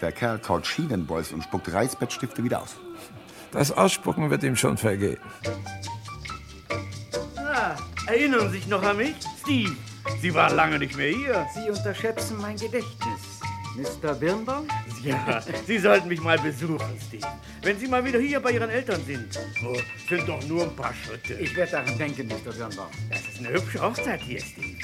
Der 0.00 0.10
Kerl 0.10 0.40
kaut 0.40 0.66
Schienenbolz 0.66 1.30
und 1.30 1.44
spuckt 1.44 1.72
Reißbettstifte 1.72 2.42
wieder 2.42 2.62
aus. 2.62 2.74
Das 3.52 3.70
Ausspucken 3.70 4.30
wird 4.30 4.42
ihm 4.42 4.56
schon 4.56 4.76
vergehen. 4.76 5.18
Ah, 7.36 7.76
erinnern 8.08 8.50
Sie 8.50 8.56
sich 8.58 8.66
noch 8.66 8.82
an 8.82 8.96
mich? 8.96 9.14
Steve, 9.42 9.76
Sie 10.20 10.34
waren 10.34 10.56
lange 10.56 10.80
nicht 10.80 10.96
mehr 10.96 11.14
hier. 11.14 11.46
Sie 11.54 11.70
unterschätzen 11.70 12.38
mein 12.40 12.56
Gedächtnis. 12.56 13.31
Mr. 13.74 14.14
Birnbaum? 14.14 14.68
Ja, 15.02 15.40
Sie 15.66 15.78
sollten 15.78 16.08
mich 16.08 16.20
mal 16.20 16.38
besuchen, 16.38 16.98
Steve. 17.08 17.26
Wenn 17.62 17.78
Sie 17.78 17.88
mal 17.88 18.04
wieder 18.04 18.18
hier 18.18 18.38
bei 18.40 18.52
Ihren 18.52 18.70
Eltern 18.70 19.00
sind. 19.06 19.38
Oh, 19.64 19.76
sind 20.08 20.28
doch 20.28 20.44
nur 20.46 20.64
ein 20.64 20.76
paar 20.76 20.92
Schritte. 20.94 21.34
Ich 21.34 21.56
werde 21.56 21.72
daran 21.72 21.96
denken, 21.96 22.28
Mr. 22.28 22.52
Birnbaum. 22.52 22.88
Das 23.10 23.20
ist 23.20 23.38
eine 23.38 23.48
hübsche 23.50 23.80
Hochzeit 23.80 24.20
hier, 24.20 24.40
Steve. 24.40 24.76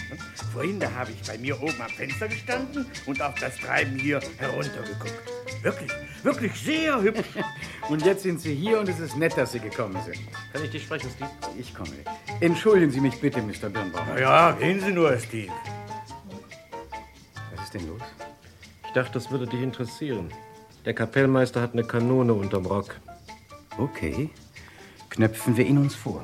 Vorhin, 0.52 0.80
da 0.80 0.90
habe 0.92 1.10
ich 1.12 1.28
bei 1.28 1.36
mir 1.38 1.60
oben 1.62 1.80
am 1.80 1.90
Fenster 1.90 2.28
gestanden 2.28 2.86
und 3.06 3.20
auf 3.20 3.34
das 3.34 3.56
Treiben 3.58 3.98
hier 3.98 4.20
heruntergeguckt. 4.38 5.12
Wirklich, 5.62 5.90
wirklich 6.22 6.52
sehr 6.54 7.00
hübsch. 7.02 7.28
Und 7.88 8.04
jetzt 8.04 8.22
sind 8.22 8.40
Sie 8.40 8.54
hier 8.54 8.78
und 8.80 8.88
es 8.88 9.00
ist 9.00 9.16
nett, 9.16 9.34
dass 9.36 9.52
Sie 9.52 9.60
gekommen 9.60 9.96
sind. 10.04 10.18
Kann 10.52 10.62
ich 10.62 10.70
dich 10.70 10.82
sprechen, 10.82 11.08
Steve? 11.14 11.30
Ich 11.58 11.74
komme. 11.74 11.90
Entschuldigen 12.40 12.92
Sie 12.92 13.00
mich 13.00 13.18
bitte, 13.18 13.40
Mr. 13.40 13.70
Birnbaum. 13.70 14.06
Na 14.06 14.20
ja, 14.20 14.52
gehen 14.52 14.78
Sie 14.80 14.92
nur, 14.92 15.18
Steve. 15.18 15.50
Was 17.54 17.64
ist 17.64 17.74
denn 17.74 17.88
los? 17.88 18.02
Ich 18.88 18.94
dachte, 18.94 19.12
das 19.12 19.30
würde 19.30 19.46
dich 19.46 19.60
interessieren. 19.60 20.32
Der 20.86 20.94
Kapellmeister 20.94 21.60
hat 21.60 21.74
eine 21.74 21.84
Kanone 21.84 22.32
unterm 22.32 22.64
Rock. 22.64 22.96
Okay. 23.76 24.30
Knöpfen 25.10 25.58
wir 25.58 25.66
ihn 25.66 25.76
uns 25.76 25.94
vor. 25.94 26.22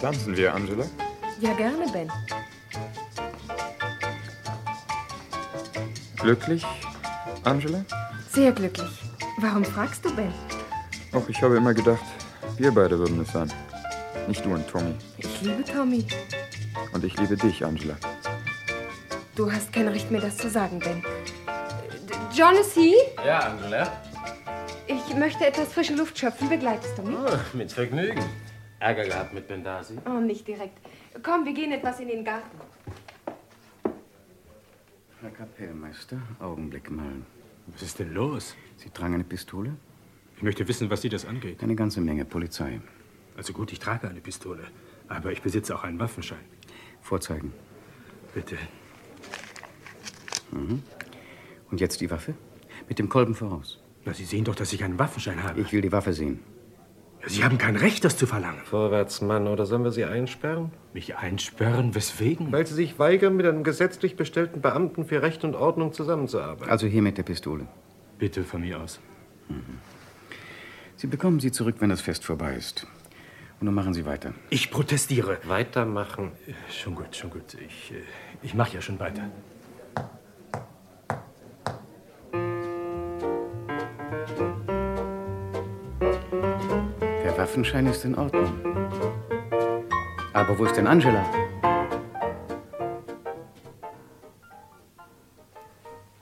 Tanzen 0.00 0.36
wir, 0.36 0.52
Angela? 0.52 0.86
Ja, 1.40 1.54
gerne, 1.54 1.86
Ben. 1.92 2.10
Glücklich, 6.16 6.66
Angela? 7.44 7.84
Sehr 8.28 8.50
glücklich. 8.50 8.90
Warum 9.38 9.64
fragst 9.64 10.04
du, 10.04 10.14
Ben? 10.16 10.32
Och, 11.12 11.28
ich 11.28 11.40
habe 11.42 11.56
immer 11.56 11.74
gedacht, 11.74 12.04
wir 12.56 12.72
beide 12.72 12.98
würden 12.98 13.20
es 13.20 13.32
sein. 13.32 13.52
Nicht 14.26 14.44
du 14.44 14.54
und 14.54 14.66
Tommy. 14.68 14.94
Ich 15.18 15.42
liebe 15.42 15.62
Tommy. 15.64 16.06
Und 16.92 17.04
ich 17.04 17.18
liebe 17.18 17.36
dich, 17.36 17.64
Angela. 17.64 17.96
Du 19.36 19.50
hast 19.50 19.72
kein 19.72 19.88
Recht 19.88 20.10
mehr, 20.10 20.20
das 20.20 20.36
zu 20.38 20.48
sagen, 20.48 20.78
Ben. 20.78 21.02
John 22.34 22.54
ist 22.54 22.72
hier? 22.72 22.96
Ja, 23.24 23.40
Angela. 23.40 23.92
Ich 24.86 25.14
möchte 25.16 25.46
etwas 25.46 25.72
frische 25.72 25.94
Luft 25.94 26.18
schöpfen. 26.18 26.48
Begleitest 26.48 26.96
du 26.98 27.02
mich? 27.02 27.16
Oh, 27.16 27.56
mit 27.56 27.70
Vergnügen. 27.70 28.22
Ärger 28.80 29.04
gehabt 29.04 29.34
mit 29.34 29.46
Bendasi? 29.46 29.98
Oh, 30.06 30.20
nicht 30.20 30.46
direkt. 30.48 30.78
Komm, 31.22 31.44
wir 31.44 31.52
gehen 31.52 31.72
etwas 31.72 32.00
in 32.00 32.08
den 32.08 32.24
Garten. 32.24 32.58
Herr 35.20 35.30
Kapellmeister, 35.30 36.18
Augenblick 36.38 36.90
mal. 36.90 37.22
Was 37.68 37.82
ist 37.82 37.98
denn 37.98 38.12
los? 38.12 38.54
Sie 38.76 38.90
tragen 38.90 39.14
eine 39.14 39.24
Pistole? 39.24 39.74
Ich 40.36 40.42
möchte 40.42 40.66
wissen, 40.68 40.90
was 40.90 41.02
Sie 41.02 41.08
das 41.08 41.24
angeht. 41.24 41.62
Eine 41.62 41.76
ganze 41.76 42.00
Menge 42.00 42.24
Polizei. 42.24 42.80
Also 43.36 43.52
gut, 43.52 43.72
ich 43.72 43.78
trage 43.78 44.08
eine 44.08 44.20
Pistole. 44.20 44.64
Aber 45.08 45.32
ich 45.32 45.42
besitze 45.42 45.74
auch 45.74 45.84
einen 45.84 45.98
Waffenschein. 45.98 46.38
Vorzeigen. 47.00 47.52
Bitte. 48.34 48.56
Mhm. 50.50 50.82
Und 51.70 51.80
jetzt 51.80 52.00
die 52.00 52.10
Waffe? 52.10 52.34
Mit 52.88 52.98
dem 52.98 53.08
Kolben 53.08 53.34
voraus. 53.34 53.80
Na, 54.04 54.12
Sie 54.12 54.24
sehen 54.24 54.44
doch, 54.44 54.54
dass 54.54 54.72
ich 54.72 54.84
einen 54.84 54.98
Waffenschein 54.98 55.42
habe. 55.42 55.60
Ich 55.60 55.72
will 55.72 55.80
die 55.80 55.92
Waffe 55.92 56.12
sehen. 56.12 56.40
Sie 57.26 57.42
haben 57.42 57.56
kein 57.56 57.76
Recht, 57.76 58.04
das 58.04 58.18
zu 58.18 58.26
verlangen. 58.26 58.60
Vorwärts, 58.64 59.22
Mann, 59.22 59.46
oder 59.46 59.64
sollen 59.64 59.82
wir 59.82 59.92
Sie 59.92 60.04
einsperren? 60.04 60.72
Mich 60.92 61.16
einsperren? 61.16 61.94
Weswegen? 61.94 62.52
Weil 62.52 62.66
Sie 62.66 62.74
sich 62.74 62.98
weigern, 62.98 63.36
mit 63.36 63.46
einem 63.46 63.64
gesetzlich 63.64 64.16
bestellten 64.16 64.60
Beamten 64.60 65.06
für 65.06 65.22
Recht 65.22 65.42
und 65.42 65.54
Ordnung 65.54 65.94
zusammenzuarbeiten. 65.94 66.70
Also 66.70 66.86
hier 66.86 67.00
mit 67.00 67.16
der 67.16 67.22
Pistole. 67.22 67.66
Bitte 68.18 68.44
von 68.44 68.60
mir 68.60 68.80
aus. 68.80 69.00
Mhm. 69.48 69.78
Sie 70.96 71.06
bekommen 71.06 71.40
sie 71.40 71.50
zurück, 71.50 71.76
wenn 71.78 71.90
das 71.90 72.02
Fest 72.02 72.24
vorbei 72.24 72.54
ist. 72.54 72.86
Und 73.60 73.66
nun 73.66 73.74
machen 73.74 73.94
Sie 73.94 74.04
weiter. 74.04 74.34
Ich 74.50 74.70
protestiere. 74.70 75.38
Weitermachen. 75.44 76.32
Schon 76.70 76.94
gut, 76.94 77.14
schon 77.16 77.30
gut. 77.30 77.54
Ich, 77.54 77.92
äh, 77.92 78.02
ich 78.42 78.54
mache 78.54 78.74
ja 78.74 78.80
schon 78.82 78.98
weiter. 78.98 79.22
Der 87.22 87.38
Waffenschein 87.38 87.86
ist 87.86 88.04
in 88.04 88.14
Ordnung. 88.16 88.52
Aber 90.32 90.58
wo 90.58 90.64
ist 90.64 90.76
denn 90.76 90.86
Angela? 90.86 91.24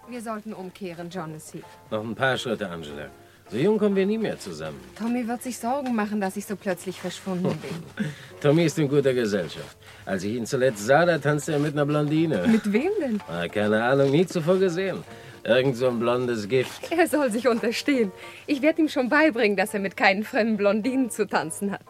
Wir 0.08 0.20
sollten 0.20 0.52
umkehren, 0.52 1.08
John 1.10 1.34
ist 1.34 1.50
hier. 1.52 1.62
Noch 1.90 2.04
ein 2.04 2.14
paar 2.14 2.36
Schritte, 2.36 2.68
Angela. 2.68 3.06
So 3.50 3.58
jung 3.58 3.78
kommen 3.78 3.94
wir 3.96 4.06
nie 4.06 4.16
mehr 4.18 4.38
zusammen. 4.38 4.80
Tommy 4.98 5.28
wird 5.28 5.42
sich 5.42 5.58
Sorgen 5.58 5.94
machen, 5.94 6.20
dass 6.20 6.36
ich 6.36 6.46
so 6.46 6.56
plötzlich 6.56 6.98
verschwunden 7.00 7.58
bin. 7.58 8.06
Tommy 8.40 8.64
ist 8.64 8.78
in 8.78 8.88
guter 8.88 9.12
Gesellschaft. 9.12 9.76
Als 10.06 10.24
ich 10.24 10.34
ihn 10.36 10.46
zuletzt 10.46 10.86
sah, 10.86 11.04
da 11.04 11.18
tanzte 11.18 11.52
er 11.52 11.58
mit 11.58 11.74
einer 11.74 11.84
Blondine. 11.84 12.46
Mit 12.48 12.72
wem 12.72 12.90
denn? 13.00 13.20
Ah, 13.28 13.46
keine 13.48 13.84
Ahnung, 13.84 14.10
nie 14.10 14.24
zuvor 14.26 14.56
gesehen. 14.58 15.04
Irgend 15.44 15.76
so 15.76 15.88
ein 15.88 15.98
blondes 15.98 16.48
Gift. 16.48 16.90
Er 16.92 17.06
soll 17.06 17.30
sich 17.30 17.46
unterstehen. 17.48 18.10
Ich 18.46 18.62
werde 18.62 18.80
ihm 18.80 18.88
schon 18.88 19.08
beibringen, 19.08 19.56
dass 19.56 19.74
er 19.74 19.80
mit 19.80 19.96
keinen 19.96 20.24
fremden 20.24 20.56
Blondinen 20.56 21.10
zu 21.10 21.26
tanzen 21.26 21.72
hat. 21.72 21.82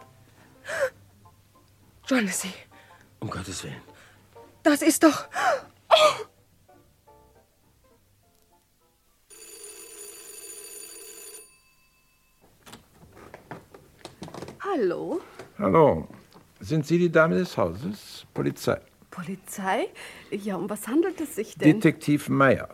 Jonesy, 2.07 2.49
Um 3.19 3.29
Gottes 3.29 3.63
Willen. 3.63 3.75
das 4.63 4.81
ist 4.81 5.03
doch... 5.03 5.25
Oh! 5.89 6.25
Hallo? 14.65 15.19
Hallo. 15.59 16.07
Sind 16.61 16.87
Sie 16.87 16.97
die 16.97 17.11
Dame 17.11 17.35
des 17.35 17.57
Hauses? 17.57 18.25
Polizei. 18.33 18.79
Polizei? 19.11 19.87
Ja, 20.31 20.55
um 20.55 20.69
was 20.69 20.87
handelt 20.87 21.19
es 21.19 21.35
sich 21.35 21.55
denn? 21.55 21.67
Detektiv 21.73 22.29
Meyer. 22.29 22.69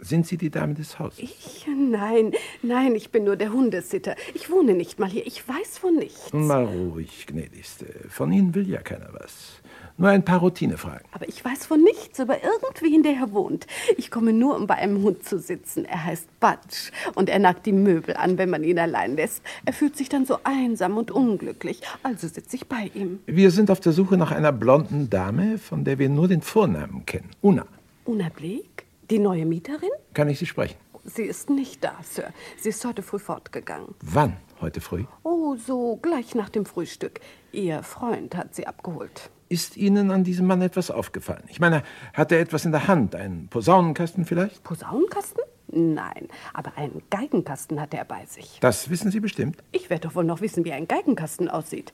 Sind 0.00 0.26
Sie 0.26 0.36
die 0.36 0.50
Dame 0.50 0.74
des 0.74 0.98
Hauses? 0.98 1.20
Ich? 1.20 1.64
Nein, 1.68 2.32
nein, 2.62 2.96
ich 2.96 3.12
bin 3.12 3.22
nur 3.22 3.36
der 3.36 3.52
Hundesitter. 3.52 4.16
Ich 4.34 4.50
wohne 4.50 4.74
nicht 4.74 4.98
mal 4.98 5.08
hier. 5.08 5.24
Ich 5.24 5.46
weiß 5.46 5.78
von 5.78 5.94
nichts. 5.94 6.32
Mal 6.32 6.64
ruhig, 6.64 7.26
gnädigste. 7.28 7.86
Von 8.08 8.32
Ihnen 8.32 8.52
will 8.56 8.68
ja 8.68 8.82
keiner 8.82 9.10
was. 9.12 9.61
Nur 10.02 10.10
ein 10.10 10.24
paar 10.24 10.40
Routinefragen. 10.40 11.06
Aber 11.12 11.28
ich 11.28 11.44
weiß 11.44 11.64
von 11.64 11.80
nichts 11.80 12.18
über 12.18 12.42
irgendwen, 12.42 13.04
der 13.04 13.12
hier 13.12 13.32
wohnt. 13.32 13.68
Ich 13.96 14.10
komme 14.10 14.32
nur, 14.32 14.56
um 14.56 14.66
bei 14.66 14.74
einem 14.74 15.00
Hund 15.04 15.24
zu 15.24 15.38
sitzen. 15.38 15.84
Er 15.84 16.02
heißt 16.02 16.40
Batsch 16.40 16.90
und 17.14 17.28
er 17.28 17.38
nagt 17.38 17.66
die 17.66 17.72
Möbel 17.72 18.16
an, 18.16 18.36
wenn 18.36 18.50
man 18.50 18.64
ihn 18.64 18.80
allein 18.80 19.14
lässt. 19.14 19.44
Er 19.64 19.72
fühlt 19.72 19.96
sich 19.96 20.08
dann 20.08 20.26
so 20.26 20.38
einsam 20.42 20.96
und 20.96 21.12
unglücklich. 21.12 21.82
Also 22.02 22.26
sitze 22.26 22.56
ich 22.56 22.66
bei 22.66 22.90
ihm. 22.94 23.20
Wir 23.26 23.52
sind 23.52 23.70
auf 23.70 23.78
der 23.78 23.92
Suche 23.92 24.16
nach 24.16 24.32
einer 24.32 24.50
blonden 24.50 25.08
Dame, 25.08 25.56
von 25.58 25.84
der 25.84 26.00
wir 26.00 26.08
nur 26.08 26.26
den 26.26 26.42
Vornamen 26.42 27.06
kennen. 27.06 27.30
Una. 27.40 27.64
Una 28.04 28.28
Bleek? 28.28 28.84
Die 29.08 29.20
neue 29.20 29.46
Mieterin? 29.46 29.90
Kann 30.14 30.28
ich 30.28 30.40
Sie 30.40 30.46
sprechen? 30.46 30.78
Sie 31.04 31.22
ist 31.22 31.48
nicht 31.48 31.84
da, 31.84 31.94
Sir. 32.02 32.32
Sie 32.58 32.70
ist 32.70 32.84
heute 32.84 33.02
früh 33.02 33.20
fortgegangen. 33.20 33.94
Wann? 34.00 34.36
Heute 34.60 34.80
früh? 34.80 35.04
Oh, 35.22 35.54
so 35.54 36.00
gleich 36.02 36.34
nach 36.34 36.48
dem 36.48 36.66
Frühstück. 36.66 37.20
Ihr 37.52 37.84
Freund 37.84 38.34
hat 38.34 38.56
sie 38.56 38.66
abgeholt. 38.66 39.30
Ist 39.52 39.76
Ihnen 39.76 40.10
an 40.10 40.24
diesem 40.24 40.46
Mann 40.46 40.62
etwas 40.62 40.90
aufgefallen? 40.90 41.42
Ich 41.48 41.60
meine, 41.60 41.82
hat 42.14 42.32
er 42.32 42.40
etwas 42.40 42.64
in 42.64 42.72
der 42.72 42.88
Hand? 42.88 43.14
Einen 43.14 43.48
Posaunenkasten 43.48 44.24
vielleicht? 44.24 44.64
Posaunenkasten? 44.64 45.42
Nein, 45.68 46.28
aber 46.54 46.72
einen 46.78 47.02
Geigenkasten 47.10 47.78
hat 47.78 47.92
er 47.92 48.06
bei 48.06 48.24
sich. 48.24 48.56
Das 48.60 48.88
wissen 48.88 49.10
Sie 49.10 49.20
bestimmt. 49.20 49.62
Ich 49.70 49.90
werde 49.90 50.08
doch 50.08 50.14
wohl 50.14 50.24
noch 50.24 50.40
wissen, 50.40 50.64
wie 50.64 50.72
ein 50.72 50.88
Geigenkasten 50.88 51.50
aussieht. 51.50 51.92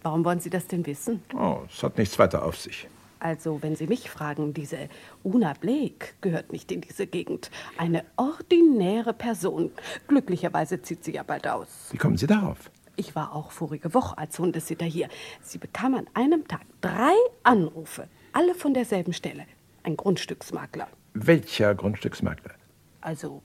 Warum 0.00 0.24
wollen 0.24 0.40
Sie 0.40 0.48
das 0.48 0.66
denn 0.66 0.86
wissen? 0.86 1.22
Oh, 1.34 1.58
es 1.70 1.82
hat 1.82 1.98
nichts 1.98 2.18
weiter 2.18 2.42
auf 2.42 2.56
sich. 2.56 2.88
Also, 3.20 3.62
wenn 3.62 3.76
Sie 3.76 3.86
mich 3.86 4.08
fragen, 4.08 4.54
diese 4.54 4.88
Una 5.22 5.52
Blake 5.52 6.14
gehört 6.22 6.52
nicht 6.52 6.72
in 6.72 6.80
diese 6.80 7.06
Gegend. 7.06 7.50
Eine 7.76 8.02
ordinäre 8.16 9.12
Person. 9.12 9.72
Glücklicherweise 10.08 10.80
zieht 10.80 11.04
sie 11.04 11.12
ja 11.12 11.22
bald 11.22 11.46
aus. 11.46 11.90
Wie 11.90 11.98
kommen 11.98 12.16
Sie 12.16 12.26
darauf? 12.26 12.70
Ich 12.96 13.14
war 13.14 13.34
auch 13.34 13.50
vorige 13.52 13.94
Woche 13.94 14.18
als 14.18 14.38
Hundesitter 14.38 14.84
hier. 14.84 15.08
Sie 15.40 15.58
bekam 15.58 15.94
an 15.94 16.06
einem 16.14 16.46
Tag 16.46 16.62
drei 16.80 17.14
Anrufe. 17.42 18.08
Alle 18.32 18.54
von 18.54 18.74
derselben 18.74 19.12
Stelle. 19.12 19.46
Ein 19.82 19.96
Grundstücksmakler. 19.96 20.88
Welcher 21.14 21.74
Grundstücksmakler? 21.74 22.52
Also, 23.00 23.42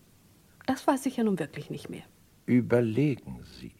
das 0.66 0.86
weiß 0.86 1.06
ich 1.06 1.18
ja 1.18 1.24
nun 1.24 1.40
wirklich 1.40 1.70
nicht 1.70 1.90
mehr. 1.90 2.04
Überlegen 2.46 3.44
Sie. 3.44 3.74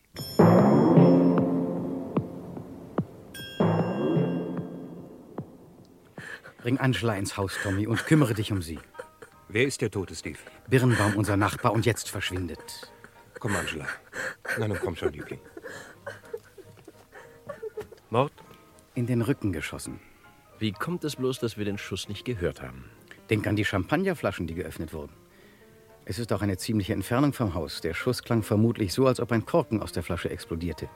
Bring 6.58 6.80
Angela 6.80 7.16
ins 7.16 7.38
Haus, 7.38 7.58
Tommy, 7.62 7.88
und 7.88 8.06
kümmere 8.06 8.34
dich 8.34 8.52
um 8.52 8.62
sie. 8.62 8.80
Wer 9.48 9.66
ist 9.66 9.82
der 9.82 9.92
Tote, 9.92 10.16
Steve? 10.16 10.40
Birnbaum, 10.70 11.16
unser 11.16 11.38
Nachbar, 11.38 11.72
und 11.72 11.86
jetzt 11.86 12.10
verschwindet. 12.10 12.92
Komm, 13.40 13.56
Angela. 13.56 13.86
Na, 14.58 14.68
nun 14.68 14.78
komm 14.82 14.96
schon, 14.96 15.14
Liebling. 15.14 15.40
Mord? 18.10 18.32
In 18.96 19.06
den 19.06 19.22
Rücken 19.22 19.52
geschossen. 19.52 20.00
Wie 20.60 20.72
kommt 20.72 21.04
es 21.04 21.16
bloß, 21.18 21.40
dass 21.40 21.58
wir 21.58 21.66
den 21.66 21.78
Schuss 21.78 22.10
nicht 22.10 22.26
gehört 22.26 22.62
haben? 22.62 22.86
Denk 23.30 23.46
an 23.48 23.56
die 23.56 23.66
Champagnerflaschen, 23.66 24.48
die 24.48 24.56
geöffnet 24.56 24.94
wurden. 24.94 25.12
Es 26.06 26.20
ist 26.20 26.32
auch 26.32 26.42
eine 26.42 26.58
ziemliche 26.58 26.94
Entfernung 26.94 27.34
vom 27.34 27.54
Haus. 27.54 27.82
Der 27.82 27.94
Schuss 27.94 28.24
klang 28.24 28.42
vermutlich 28.42 28.94
so, 28.94 29.08
als 29.08 29.20
ob 29.20 29.32
ein 29.34 29.46
Korken 29.46 29.82
aus 29.82 29.92
der 29.92 30.04
Flasche 30.04 30.30
explodierte. 30.30 30.88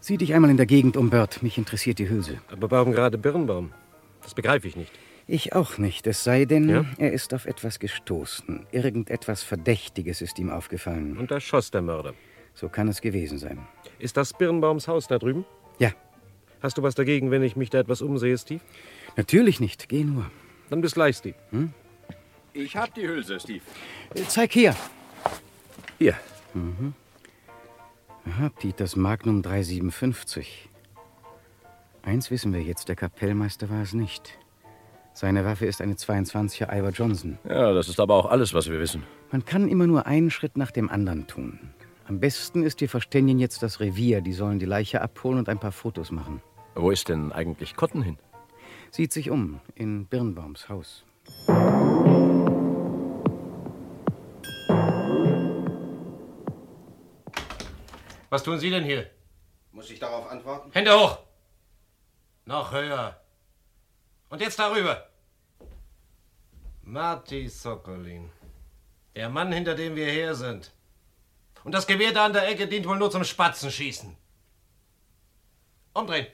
Sieh 0.00 0.18
dich 0.18 0.34
einmal 0.34 0.50
in 0.50 0.58
der 0.58 0.66
Gegend 0.66 0.96
um, 0.96 1.10
Bert. 1.10 1.42
Mich 1.42 1.56
interessiert 1.58 1.98
die 1.98 2.08
Hülse. 2.08 2.38
Aber 2.52 2.70
warum 2.70 2.92
gerade 2.92 3.16
Birnbaum? 3.18 3.72
Das 4.22 4.34
begreife 4.34 4.68
ich 4.68 4.76
nicht. 4.76 4.92
Ich 5.26 5.54
auch 5.54 5.78
nicht. 5.78 6.06
Es 6.06 6.22
sei 6.22 6.44
denn, 6.44 6.68
Ja? 6.68 6.84
er 6.98 7.12
ist 7.12 7.34
auf 7.34 7.46
etwas 7.46 7.78
gestoßen. 7.78 8.66
Irgendetwas 8.70 9.42
Verdächtiges 9.42 10.20
ist 10.22 10.38
ihm 10.38 10.50
aufgefallen. 10.50 11.16
Und 11.18 11.30
da 11.30 11.40
schoss 11.40 11.70
der 11.70 11.82
Mörder. 11.82 12.12
So 12.54 12.68
kann 12.68 12.88
es 12.88 13.00
gewesen 13.00 13.38
sein. 13.38 13.66
Ist 13.98 14.16
das 14.16 14.32
Birnbaums 14.32 14.86
Haus 14.86 15.06
da 15.08 15.18
drüben? 15.18 15.44
Hast 16.60 16.78
du 16.78 16.82
was 16.82 16.94
dagegen, 16.94 17.30
wenn 17.30 17.42
ich 17.42 17.56
mich 17.56 17.70
da 17.70 17.78
etwas 17.78 18.02
umsehe, 18.02 18.36
Steve? 18.36 18.60
Natürlich 19.16 19.60
nicht. 19.60 19.88
Geh 19.88 20.04
nur. 20.04 20.30
Dann 20.70 20.80
bis 20.80 20.94
gleich, 20.94 21.16
Steve. 21.16 21.36
Hm? 21.50 21.72
Ich 22.52 22.76
hab 22.76 22.94
die 22.94 23.06
Hülse, 23.06 23.38
Steve. 23.38 23.62
Zeig 24.26 24.54
her. 24.54 24.74
Hier. 25.98 26.14
Mhm. 26.54 26.94
Aha, 28.26 28.50
Peters 28.50 28.96
Magnum 28.96 29.42
357. 29.42 30.68
Eins 32.02 32.30
wissen 32.30 32.52
wir 32.52 32.62
jetzt, 32.62 32.88
der 32.88 32.96
Kapellmeister 32.96 33.70
war 33.70 33.82
es 33.82 33.92
nicht. 33.92 34.38
Seine 35.14 35.44
Waffe 35.44 35.66
ist 35.66 35.80
eine 35.80 35.94
22er 35.94 36.72
Ivor 36.72 36.90
Johnson. 36.90 37.38
Ja, 37.48 37.72
das 37.72 37.88
ist 37.88 37.98
aber 38.00 38.14
auch 38.14 38.26
alles, 38.26 38.54
was 38.54 38.70
wir 38.70 38.78
wissen. 38.78 39.02
Man 39.32 39.44
kann 39.44 39.68
immer 39.68 39.86
nur 39.86 40.06
einen 40.06 40.30
Schritt 40.30 40.56
nach 40.56 40.70
dem 40.70 40.88
anderen 40.88 41.26
tun. 41.26 41.58
Am 42.08 42.20
besten 42.20 42.62
ist, 42.62 42.80
wir 42.80 42.88
verständigen 42.88 43.38
jetzt 43.38 43.62
das 43.62 43.80
Revier. 43.80 44.22
Die 44.22 44.32
sollen 44.32 44.58
die 44.58 44.64
Leiche 44.64 45.02
abholen 45.02 45.40
und 45.40 45.50
ein 45.50 45.58
paar 45.58 45.72
Fotos 45.72 46.10
machen. 46.10 46.40
Wo 46.74 46.90
ist 46.90 47.10
denn 47.10 47.32
eigentlich 47.32 47.76
Cotton 47.76 48.00
hin? 48.00 48.16
Sieht 48.90 49.12
sich 49.12 49.28
um 49.28 49.60
in 49.74 50.06
Birnbaums 50.06 50.70
Haus. 50.70 51.04
Was 58.30 58.42
tun 58.42 58.58
Sie 58.58 58.70
denn 58.70 58.84
hier? 58.84 59.10
Muss 59.72 59.90
ich 59.90 60.00
darauf 60.00 60.30
antworten? 60.30 60.70
Hände 60.72 60.98
hoch! 60.98 61.18
Noch 62.46 62.72
höher. 62.72 63.20
Und 64.30 64.40
jetzt 64.40 64.58
darüber. 64.58 65.10
Marty 66.80 67.48
Sokolin. 67.48 68.30
Der 69.14 69.28
Mann, 69.28 69.52
hinter 69.52 69.74
dem 69.74 69.94
wir 69.94 70.06
her 70.06 70.34
sind. 70.34 70.72
Und 71.64 71.72
das 71.72 71.86
Gewehr 71.86 72.12
da 72.12 72.26
an 72.26 72.32
der 72.32 72.48
Ecke 72.48 72.66
dient 72.66 72.86
wohl 72.86 72.98
nur 72.98 73.10
zum 73.10 73.24
Spatzenschießen. 73.24 74.16
Umdrehen. 75.92 76.26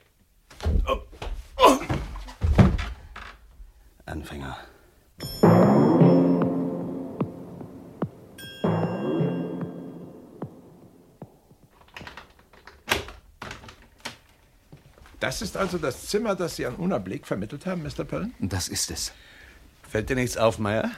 Anfänger. 4.06 4.58
Das 15.20 15.40
ist 15.40 15.56
also 15.56 15.78
das 15.78 16.08
Zimmer, 16.08 16.34
das 16.34 16.56
Sie 16.56 16.66
an 16.66 16.76
Una 16.76 16.98
Blick 16.98 17.26
vermittelt 17.26 17.64
haben, 17.64 17.82
Mr. 17.82 18.04
Pöllen? 18.04 18.34
Das 18.40 18.68
ist 18.68 18.90
es. 18.90 19.12
Fällt 19.88 20.10
dir 20.10 20.16
nichts 20.16 20.36
auf, 20.36 20.58
Meyer? 20.58 20.90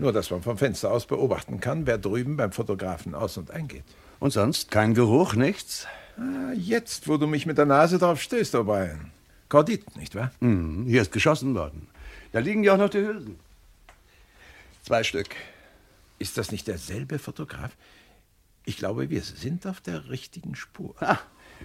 Nur, 0.00 0.14
dass 0.14 0.30
man 0.30 0.40
vom 0.40 0.56
Fenster 0.56 0.90
aus 0.90 1.04
beobachten 1.04 1.60
kann, 1.60 1.86
wer 1.86 1.98
drüben 1.98 2.38
beim 2.38 2.52
Fotografen 2.52 3.14
aus- 3.14 3.36
und 3.36 3.50
eingeht. 3.50 3.84
Und 4.18 4.30
sonst 4.30 4.70
kein 4.70 4.94
Geruch, 4.94 5.34
nichts? 5.34 5.86
Ah, 6.16 6.52
jetzt, 6.54 7.06
wo 7.06 7.18
du 7.18 7.26
mich 7.26 7.44
mit 7.44 7.58
der 7.58 7.66
Nase 7.66 7.98
drauf 7.98 8.22
stößt, 8.22 8.54
O'Brien. 8.54 9.10
Kordit, 9.50 9.98
nicht 9.98 10.14
wahr? 10.14 10.32
Hm, 10.40 10.86
hier 10.86 11.02
ist 11.02 11.12
geschossen 11.12 11.54
worden. 11.54 11.86
Da 12.32 12.38
liegen 12.38 12.64
ja 12.64 12.72
auch 12.72 12.78
noch 12.78 12.88
die 12.88 12.96
Hülsen. 13.06 13.38
Zwei 14.82 15.04
Stück. 15.04 15.36
Ist 16.18 16.38
das 16.38 16.50
nicht 16.50 16.66
derselbe 16.66 17.18
Fotograf? 17.18 17.72
Ich 18.64 18.78
glaube, 18.78 19.10
wir 19.10 19.20
sind 19.20 19.66
auf 19.66 19.82
der 19.82 20.08
richtigen 20.08 20.54
Spur. 20.54 20.94
Ah, 21.00 21.18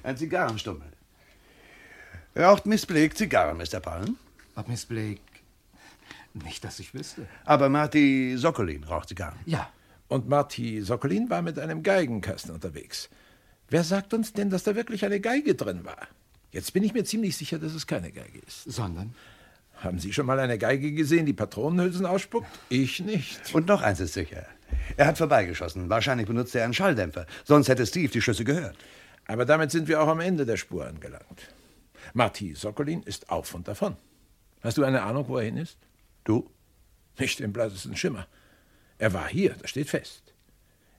ein 0.03 0.17
Zigarrenstummel. 0.17 0.91
Raucht 2.35 2.65
Miss 2.65 2.85
Blake 2.85 3.15
Zigarren, 3.15 3.57
Mr. 3.57 3.79
Palm? 3.79 4.17
Ob 4.57 4.67
Miss 4.67 4.85
Blake. 4.85 5.21
Nicht, 6.43 6.63
dass 6.63 6.79
ich 6.79 6.93
wüsste. 6.93 7.25
Aber 7.45 7.69
Marty 7.69 8.35
Sokolin 8.37 8.83
raucht 8.83 9.09
Zigarren. 9.09 9.39
Ja. 9.45 9.69
Und 10.07 10.27
Marty 10.27 10.81
Sokolin 10.81 11.29
war 11.29 11.41
mit 11.41 11.57
einem 11.57 11.81
Geigenkasten 11.81 12.53
unterwegs. 12.53 13.09
Wer 13.69 13.83
sagt 13.83 14.13
uns 14.13 14.33
denn, 14.33 14.49
dass 14.49 14.63
da 14.63 14.75
wirklich 14.75 15.05
eine 15.05 15.19
Geige 15.19 15.55
drin 15.55 15.85
war? 15.85 16.07
Jetzt 16.51 16.73
bin 16.73 16.83
ich 16.83 16.93
mir 16.93 17.03
ziemlich 17.03 17.37
sicher, 17.37 17.57
dass 17.57 17.73
es 17.73 17.87
keine 17.87 18.11
Geige 18.11 18.39
ist. 18.45 18.63
Sondern? 18.63 19.15
Haben 19.77 19.99
Sie 19.99 20.13
schon 20.13 20.25
mal 20.25 20.39
eine 20.39 20.57
Geige 20.57 20.91
gesehen, 20.91 21.25
die 21.25 21.33
Patronenhülsen 21.33 22.05
ausspuckt? 22.05 22.47
Ich 22.69 22.99
nicht. 22.99 23.53
Und 23.53 23.67
noch 23.67 23.81
eins 23.81 23.99
ist 23.99 24.13
sicher. 24.13 24.45
Er 24.97 25.07
hat 25.07 25.17
vorbeigeschossen. 25.17 25.89
Wahrscheinlich 25.89 26.27
benutzte 26.27 26.59
er 26.59 26.65
einen 26.65 26.73
Schalldämpfer. 26.73 27.25
Sonst 27.43 27.69
hätte 27.69 27.85
Steve 27.85 28.11
die 28.11 28.21
Schüsse 28.21 28.43
gehört. 28.43 28.77
Aber 29.27 29.45
damit 29.45 29.71
sind 29.71 29.87
wir 29.87 30.01
auch 30.01 30.07
am 30.07 30.19
Ende 30.19 30.45
der 30.45 30.57
Spur 30.57 30.85
angelangt. 30.85 31.49
Marty 32.13 32.55
Sokolin 32.55 33.03
ist 33.03 33.29
auf 33.29 33.53
und 33.53 33.67
davon. 33.67 33.97
Hast 34.61 34.77
du 34.77 34.83
eine 34.83 35.03
Ahnung, 35.03 35.27
wo 35.27 35.37
er 35.37 35.45
hin 35.45 35.57
ist? 35.57 35.77
Du? 36.25 36.49
Nicht 37.17 37.39
im 37.39 37.53
blassesten 37.53 37.95
Schimmer. 37.95 38.27
Er 38.97 39.13
war 39.13 39.27
hier, 39.29 39.55
das 39.61 39.69
steht 39.69 39.89
fest. 39.89 40.33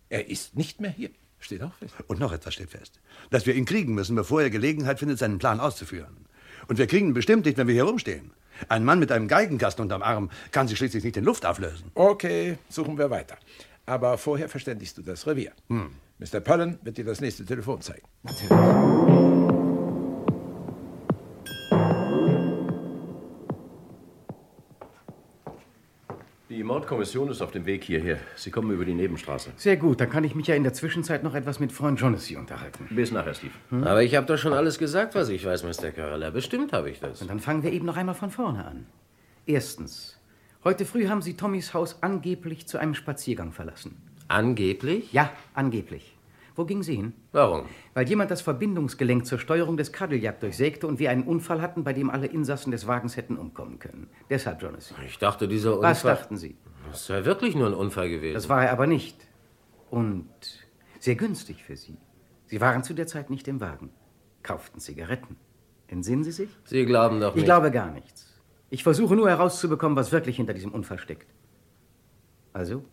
Er 0.08 0.30
ist 0.30 0.56
nicht 0.56 0.80
mehr 0.80 0.90
hier, 0.90 1.10
steht 1.38 1.62
auch 1.62 1.74
fest. 1.74 1.94
Und 2.06 2.20
noch 2.20 2.32
etwas 2.32 2.54
steht 2.54 2.70
fest. 2.70 3.00
Dass 3.30 3.44
wir 3.44 3.54
ihn 3.54 3.66
kriegen 3.66 3.94
müssen, 3.94 4.16
bevor 4.16 4.40
er 4.40 4.50
Gelegenheit 4.50 5.00
findet, 5.00 5.18
seinen 5.18 5.38
Plan 5.38 5.60
auszuführen. 5.60 6.26
Und 6.68 6.78
wir 6.78 6.86
kriegen 6.86 7.08
ihn 7.08 7.14
bestimmt 7.14 7.44
nicht, 7.44 7.58
wenn 7.58 7.66
wir 7.66 7.74
hier 7.74 7.84
rumstehen. 7.84 8.32
Ein 8.68 8.84
Mann 8.84 8.98
mit 8.98 9.12
einem 9.12 9.28
Geigenkasten 9.28 9.82
unterm 9.82 10.02
Arm 10.02 10.30
kann 10.52 10.68
sich 10.68 10.78
schließlich 10.78 11.04
nicht 11.04 11.16
in 11.16 11.24
Luft 11.24 11.44
auflösen. 11.44 11.90
Okay, 11.94 12.56
suchen 12.68 12.96
wir 12.96 13.10
weiter. 13.10 13.36
Aber 13.84 14.16
vorher 14.16 14.48
verständigst 14.48 14.96
du 14.96 15.02
das 15.02 15.26
Revier. 15.26 15.52
Hm. 15.68 15.90
Mr. 16.18 16.40
Pollen 16.40 16.78
wird 16.82 16.96
dir 16.96 17.04
das 17.04 17.20
nächste 17.20 17.44
Telefon 17.44 17.82
zeigen. 17.82 18.06
Die 26.56 26.64
Mordkommission 26.64 27.28
ist 27.28 27.42
auf 27.42 27.50
dem 27.50 27.66
Weg 27.66 27.84
hierher. 27.84 28.18
Sie 28.34 28.50
kommen 28.50 28.70
über 28.70 28.86
die 28.86 28.94
Nebenstraße. 28.94 29.50
Sehr 29.56 29.76
gut, 29.76 30.00
dann 30.00 30.08
kann 30.08 30.24
ich 30.24 30.34
mich 30.34 30.46
ja 30.46 30.54
in 30.54 30.62
der 30.62 30.72
Zwischenzeit 30.72 31.22
noch 31.22 31.34
etwas 31.34 31.60
mit 31.60 31.70
Freund 31.70 32.00
Jonassy 32.00 32.34
unterhalten. 32.34 32.86
Bis 32.88 33.12
nachher, 33.12 33.34
Steve. 33.34 33.52
Aber 33.70 34.02
ich 34.02 34.16
habe 34.16 34.26
doch 34.26 34.38
schon 34.38 34.54
alles 34.54 34.78
gesagt, 34.78 35.14
was 35.14 35.28
ich 35.28 35.44
weiß, 35.44 35.64
Mr. 35.64 35.90
Carella. 35.90 36.30
Bestimmt 36.30 36.72
habe 36.72 36.88
ich 36.88 36.98
das. 36.98 37.20
Und 37.20 37.28
dann 37.28 37.40
fangen 37.40 37.62
wir 37.62 37.72
eben 37.72 37.84
noch 37.84 37.98
einmal 37.98 38.14
von 38.14 38.30
vorne 38.30 38.64
an. 38.64 38.86
Erstens. 39.44 40.18
Heute 40.64 40.86
früh 40.86 41.08
haben 41.08 41.20
Sie 41.20 41.36
Tommys 41.36 41.74
Haus 41.74 42.02
angeblich 42.02 42.66
zu 42.66 42.78
einem 42.78 42.94
Spaziergang 42.94 43.52
verlassen. 43.52 43.94
Angeblich? 44.28 45.12
Ja, 45.12 45.30
angeblich. 45.52 46.15
Wo 46.56 46.64
ging 46.64 46.82
Sie 46.82 46.96
hin? 46.96 47.12
Warum? 47.32 47.66
Weil 47.92 48.08
jemand 48.08 48.30
das 48.30 48.40
Verbindungsgelenk 48.40 49.26
zur 49.26 49.38
Steuerung 49.38 49.76
des 49.76 49.92
Cadillac 49.92 50.40
durchsägte 50.40 50.86
und 50.86 50.98
wir 50.98 51.10
einen 51.10 51.24
Unfall 51.24 51.60
hatten, 51.60 51.84
bei 51.84 51.92
dem 51.92 52.08
alle 52.08 52.26
Insassen 52.26 52.70
des 52.70 52.86
Wagens 52.86 53.16
hätten 53.18 53.36
umkommen 53.36 53.78
können. 53.78 54.08
Deshalb, 54.30 54.62
Jonassy. 54.62 54.94
Ich 55.06 55.18
dachte, 55.18 55.48
dieser 55.48 55.74
Unfall... 55.74 55.90
Was 55.90 56.02
dachten 56.02 56.38
Sie? 56.38 56.56
Das 56.90 57.06
sei 57.06 57.26
wirklich 57.26 57.54
nur 57.54 57.66
ein 57.66 57.74
Unfall 57.74 58.08
gewesen. 58.08 58.34
Das 58.34 58.48
war 58.48 58.64
er 58.64 58.72
aber 58.72 58.86
nicht. 58.86 59.28
Und 59.90 60.28
sehr 60.98 61.14
günstig 61.14 61.62
für 61.62 61.76
Sie. 61.76 61.98
Sie 62.46 62.60
waren 62.60 62.82
zu 62.82 62.94
der 62.94 63.06
Zeit 63.06 63.28
nicht 63.28 63.48
im 63.48 63.60
Wagen, 63.60 63.90
kauften 64.42 64.80
Zigaretten. 64.80 65.36
Entsinnen 65.88 66.24
Sie 66.24 66.32
sich? 66.32 66.48
Sie 66.64 66.86
glauben 66.86 67.20
doch 67.20 67.34
nicht... 67.34 67.42
Ich 67.42 67.44
glaube 67.44 67.70
gar 67.70 67.90
nichts. 67.90 68.40
Ich 68.70 68.82
versuche 68.82 69.14
nur 69.14 69.28
herauszubekommen, 69.28 69.96
was 69.96 70.10
wirklich 70.10 70.36
hinter 70.36 70.54
diesem 70.54 70.72
Unfall 70.72 70.98
steckt. 70.98 71.32
Also, 72.52 72.84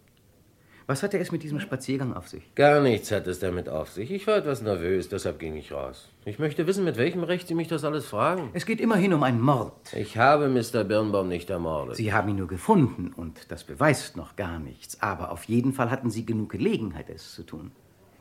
was 0.87 1.03
hatte 1.03 1.17
es 1.19 1.31
mit 1.31 1.43
diesem 1.43 1.59
Spaziergang 1.59 2.13
auf 2.13 2.27
sich? 2.27 2.53
Gar 2.55 2.81
nichts 2.81 3.11
hat 3.11 3.27
es 3.27 3.39
damit 3.39 3.69
auf 3.69 3.89
sich. 3.89 4.11
Ich 4.11 4.27
war 4.27 4.37
etwas 4.37 4.61
nervös, 4.61 5.09
deshalb 5.09 5.39
ging 5.39 5.55
ich 5.55 5.71
raus. 5.71 6.09
Ich 6.25 6.39
möchte 6.39 6.67
wissen, 6.67 6.83
mit 6.83 6.97
welchem 6.97 7.23
Recht 7.23 7.47
Sie 7.47 7.55
mich 7.55 7.67
das 7.67 7.83
alles 7.83 8.05
fragen. 8.05 8.49
Es 8.53 8.65
geht 8.65 8.81
immerhin 8.81 9.13
um 9.13 9.23
einen 9.23 9.41
Mord. 9.41 9.73
Ich 9.93 10.17
habe 10.17 10.47
Mr. 10.49 10.83
Birnbaum 10.83 11.27
nicht 11.29 11.49
ermordet. 11.49 11.95
Sie 11.95 12.11
haben 12.13 12.29
ihn 12.29 12.35
nur 12.37 12.47
gefunden 12.47 13.13
und 13.15 13.51
das 13.51 13.63
beweist 13.63 14.17
noch 14.17 14.35
gar 14.35 14.59
nichts. 14.59 15.01
Aber 15.01 15.31
auf 15.31 15.43
jeden 15.45 15.73
Fall 15.73 15.89
hatten 15.91 16.09
Sie 16.09 16.25
genug 16.25 16.51
Gelegenheit, 16.51 17.09
es 17.09 17.33
zu 17.33 17.43
tun. 17.43 17.71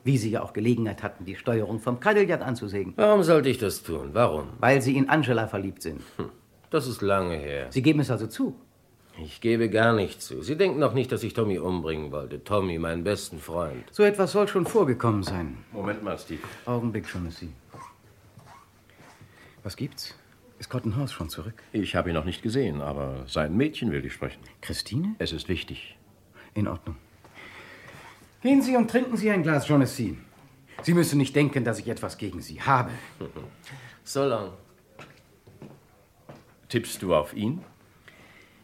Wie 0.05 0.19
Sie 0.19 0.31
ja 0.31 0.43
auch 0.43 0.53
Gelegenheit 0.53 1.03
hatten, 1.03 1.25
die 1.25 1.37
Steuerung 1.37 1.79
vom 1.79 2.01
Cadillac 2.01 2.43
anzusägen. 2.43 2.93
Warum 2.97 3.23
sollte 3.23 3.49
ich 3.49 3.59
das 3.59 3.83
tun? 3.85 4.11
Warum? 4.13 4.49
Weil 4.59 4.83
Sie 4.83 4.97
in 4.97 5.09
Angela 5.09 5.47
verliebt 5.47 5.83
sind. 5.83 6.01
Hm, 6.17 6.31
Das 6.71 6.87
ist 6.89 7.03
lange 7.03 7.37
her. 7.37 7.67
Sie 7.71 7.83
geben 7.83 8.01
es 8.01 8.11
also 8.11 8.27
zu. 8.27 8.57
Ich 9.19 9.41
gebe 9.41 9.69
gar 9.69 9.93
nicht 9.93 10.23
zu. 10.23 10.43
Sie 10.43 10.57
denken 10.57 10.81
doch 10.81 10.95
nicht, 10.95 11.13
dass 11.13 11.23
ich 11.23 11.35
Tommy 11.35 11.59
umbringen 11.59 12.13
wollte. 12.13 12.43
Tommy, 12.43 12.79
meinen 12.79 13.05
besten 13.05 13.39
Freund. 13.39 13.85
So 13.91 14.03
etwas 14.03 14.33
soll 14.33 14.49
schon 14.49 14.67
vorgekommen 14.67 15.23
sein. 15.23 15.59
Moment 15.71 16.03
mal, 16.03 16.19
Steve. 16.19 16.41
Augenblick, 16.65 17.07
Jonassy. 17.13 17.51
Was 19.63 19.77
gibt's? 19.77 20.15
Ist 20.59 20.71
Cotton 20.71 20.97
House 20.97 21.13
schon 21.13 21.29
zurück? 21.29 21.63
Ich 21.73 21.95
habe 21.95 22.11
ihn 22.11 22.15
noch 22.15 22.25
nicht 22.25 22.43
gesehen, 22.43 22.81
aber 22.81 23.25
sein 23.27 23.57
Mädchen 23.57 23.91
will 23.91 24.03
dich 24.03 24.15
sprechen. 24.15 24.41
Christine? 24.61 25.15
Es 25.19 25.33
ist 25.33 25.49
wichtig. 25.49 25.97
In 26.55 26.69
Ordnung. 26.69 26.97
Gehen 28.43 28.63
Sie 28.63 28.77
und 28.77 28.91
trinken 28.91 29.17
Sie 29.17 29.31
ein 29.31 29.43
Glas 29.43 29.69
Jonassy. 29.69 30.19
Sie 30.83 30.95
müssen 30.95 31.19
nicht 31.19 31.37
denken, 31.37 31.65
dass 31.65 31.79
ich 31.79 31.89
etwas 31.89 32.19
gegen 32.19 32.41
Sie 32.41 32.61
habe. 32.61 32.91
So 34.05 34.25
lang. 34.25 34.51
Tippst 36.69 37.01
du 37.03 37.15
auf 37.15 37.35
ihn? 37.35 37.63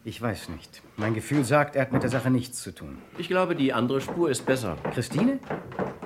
Ich 0.05 0.21
weiß 0.21 0.49
nicht. 0.49 0.81
Mein 0.95 1.13
Gefühl 1.13 1.43
sagt, 1.43 1.75
er 1.75 1.81
hat 1.83 1.91
mit 1.91 2.03
der 2.03 2.09
Sache 2.09 2.29
nichts 2.29 2.63
zu 2.63 2.73
tun. 2.73 2.99
Ich 3.17 3.27
glaube, 3.27 3.55
die 3.55 3.73
andere 3.73 3.99
Spur 3.99 4.29
ist 4.29 4.45
besser. 4.45 4.77
Christine? 4.93 5.39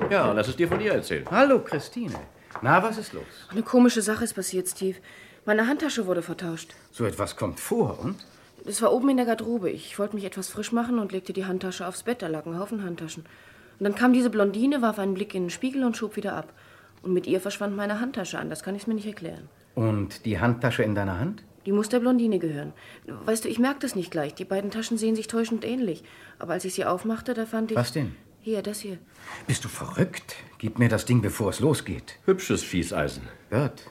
Ja, 0.10 0.32
lass 0.32 0.48
es 0.48 0.56
dir 0.56 0.68
von 0.68 0.82
ihr 0.82 0.94
erzählen. 0.94 1.26
Hallo, 1.30 1.60
Christine. 1.60 2.16
Na, 2.62 2.82
was 2.82 2.98
ist 2.98 3.14
los? 3.14 3.24
Eine 3.50 3.62
komische 3.62 4.02
Sache 4.02 4.24
ist 4.24 4.34
passiert, 4.34 4.68
Steve. 4.68 4.98
Meine 5.46 5.68
Handtasche 5.68 6.08
wurde 6.08 6.24
vertauscht. 6.24 6.74
So 6.92 7.06
etwas 7.06 7.36
kommt 7.36 7.60
vor, 7.60 8.00
und? 8.00 8.26
Es 8.66 8.82
war 8.82 8.94
oben 8.94 9.10
in 9.10 9.18
der 9.18 9.26
Garderobe. 9.26 9.70
Ich 9.70 10.00
wollte 10.00 10.16
mich 10.16 10.26
etwas 10.26 10.50
frisch 10.50 10.72
machen 10.72 10.98
und 10.98 11.12
legte 11.12 11.34
die 11.34 11.46
Handtasche 11.46 11.86
aufs 11.86 12.04
Bett. 12.04 12.22
Da 12.22 12.28
lag 12.28 12.46
ein 12.46 12.58
Haufen 12.58 12.84
Handtaschen. 12.84 13.26
Und 13.80 13.84
dann 13.84 13.96
kam 13.96 14.14
diese 14.14 14.30
Blondine, 14.30 14.82
warf 14.82 15.00
einen 15.00 15.14
Blick 15.14 15.36
in 15.36 15.44
den 15.44 15.50
Spiegel 15.50 15.84
und 15.84 15.98
schob 15.98 16.16
wieder 16.16 16.36
ab. 16.36 16.54
Und 17.02 17.14
mit 17.14 17.28
ihr 17.28 17.42
verschwand 17.42 17.76
meine 17.76 18.00
Handtasche 18.00 18.40
an. 18.40 18.50
Das 18.50 18.64
kann 18.64 18.76
ich 18.76 18.88
mir 18.88 18.94
nicht 18.94 19.08
erklären. 19.08 19.50
Und 19.76 20.26
die 20.26 20.40
Handtasche 20.40 20.84
in 20.84 20.96
deiner 20.96 21.20
Hand? 21.20 21.44
Die 21.66 21.72
muss 21.72 21.90
der 21.90 22.00
Blondine 22.00 22.40
gehören. 22.40 22.74
Weißt 23.08 23.46
du, 23.46 23.50
ich 23.50 23.60
merkte 23.60 23.86
es 23.86 23.96
nicht 23.96 24.12
gleich. 24.12 24.34
Die 24.36 24.46
beiden 24.46 24.72
Taschen 24.72 24.98
sehen 24.98 25.16
sich 25.16 25.28
täuschend 25.28 25.64
ähnlich. 25.66 26.04
Aber 26.40 26.54
als 26.54 26.66
ich 26.66 26.74
sie 26.74 26.86
aufmachte, 26.86 27.34
da 27.34 27.46
fand 27.46 27.72
ich. 27.72 27.78
Was 27.78 27.94
denn? 27.94 28.16
Hier, 28.42 28.62
das 28.62 28.82
hier. 28.82 28.98
Bist 29.48 29.64
du 29.64 29.70
verrückt? 29.70 30.36
Gib 30.58 30.78
mir 30.78 30.90
das 30.90 31.06
Ding, 31.06 31.22
bevor 31.22 31.50
es 31.50 31.62
losgeht. 31.62 32.20
Hübsches 32.26 32.62
Fieseisen. 32.62 33.24
Bert, 33.50 33.90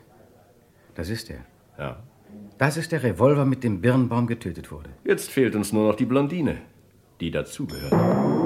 das 0.94 1.08
ist 1.08 1.30
er. 1.30 1.46
Ja. 1.78 2.02
Das 2.58 2.76
ist 2.76 2.92
der 2.92 3.02
Revolver, 3.02 3.46
mit 3.46 3.64
dem 3.64 3.80
Birnbaum 3.80 4.26
getötet 4.26 4.70
wurde. 4.70 4.90
Jetzt 5.04 5.30
fehlt 5.30 5.56
uns 5.56 5.72
nur 5.72 5.88
noch 5.88 5.96
die 5.96 6.04
Blondine, 6.04 6.58
die 7.20 7.30
dazugehört. 7.30 8.41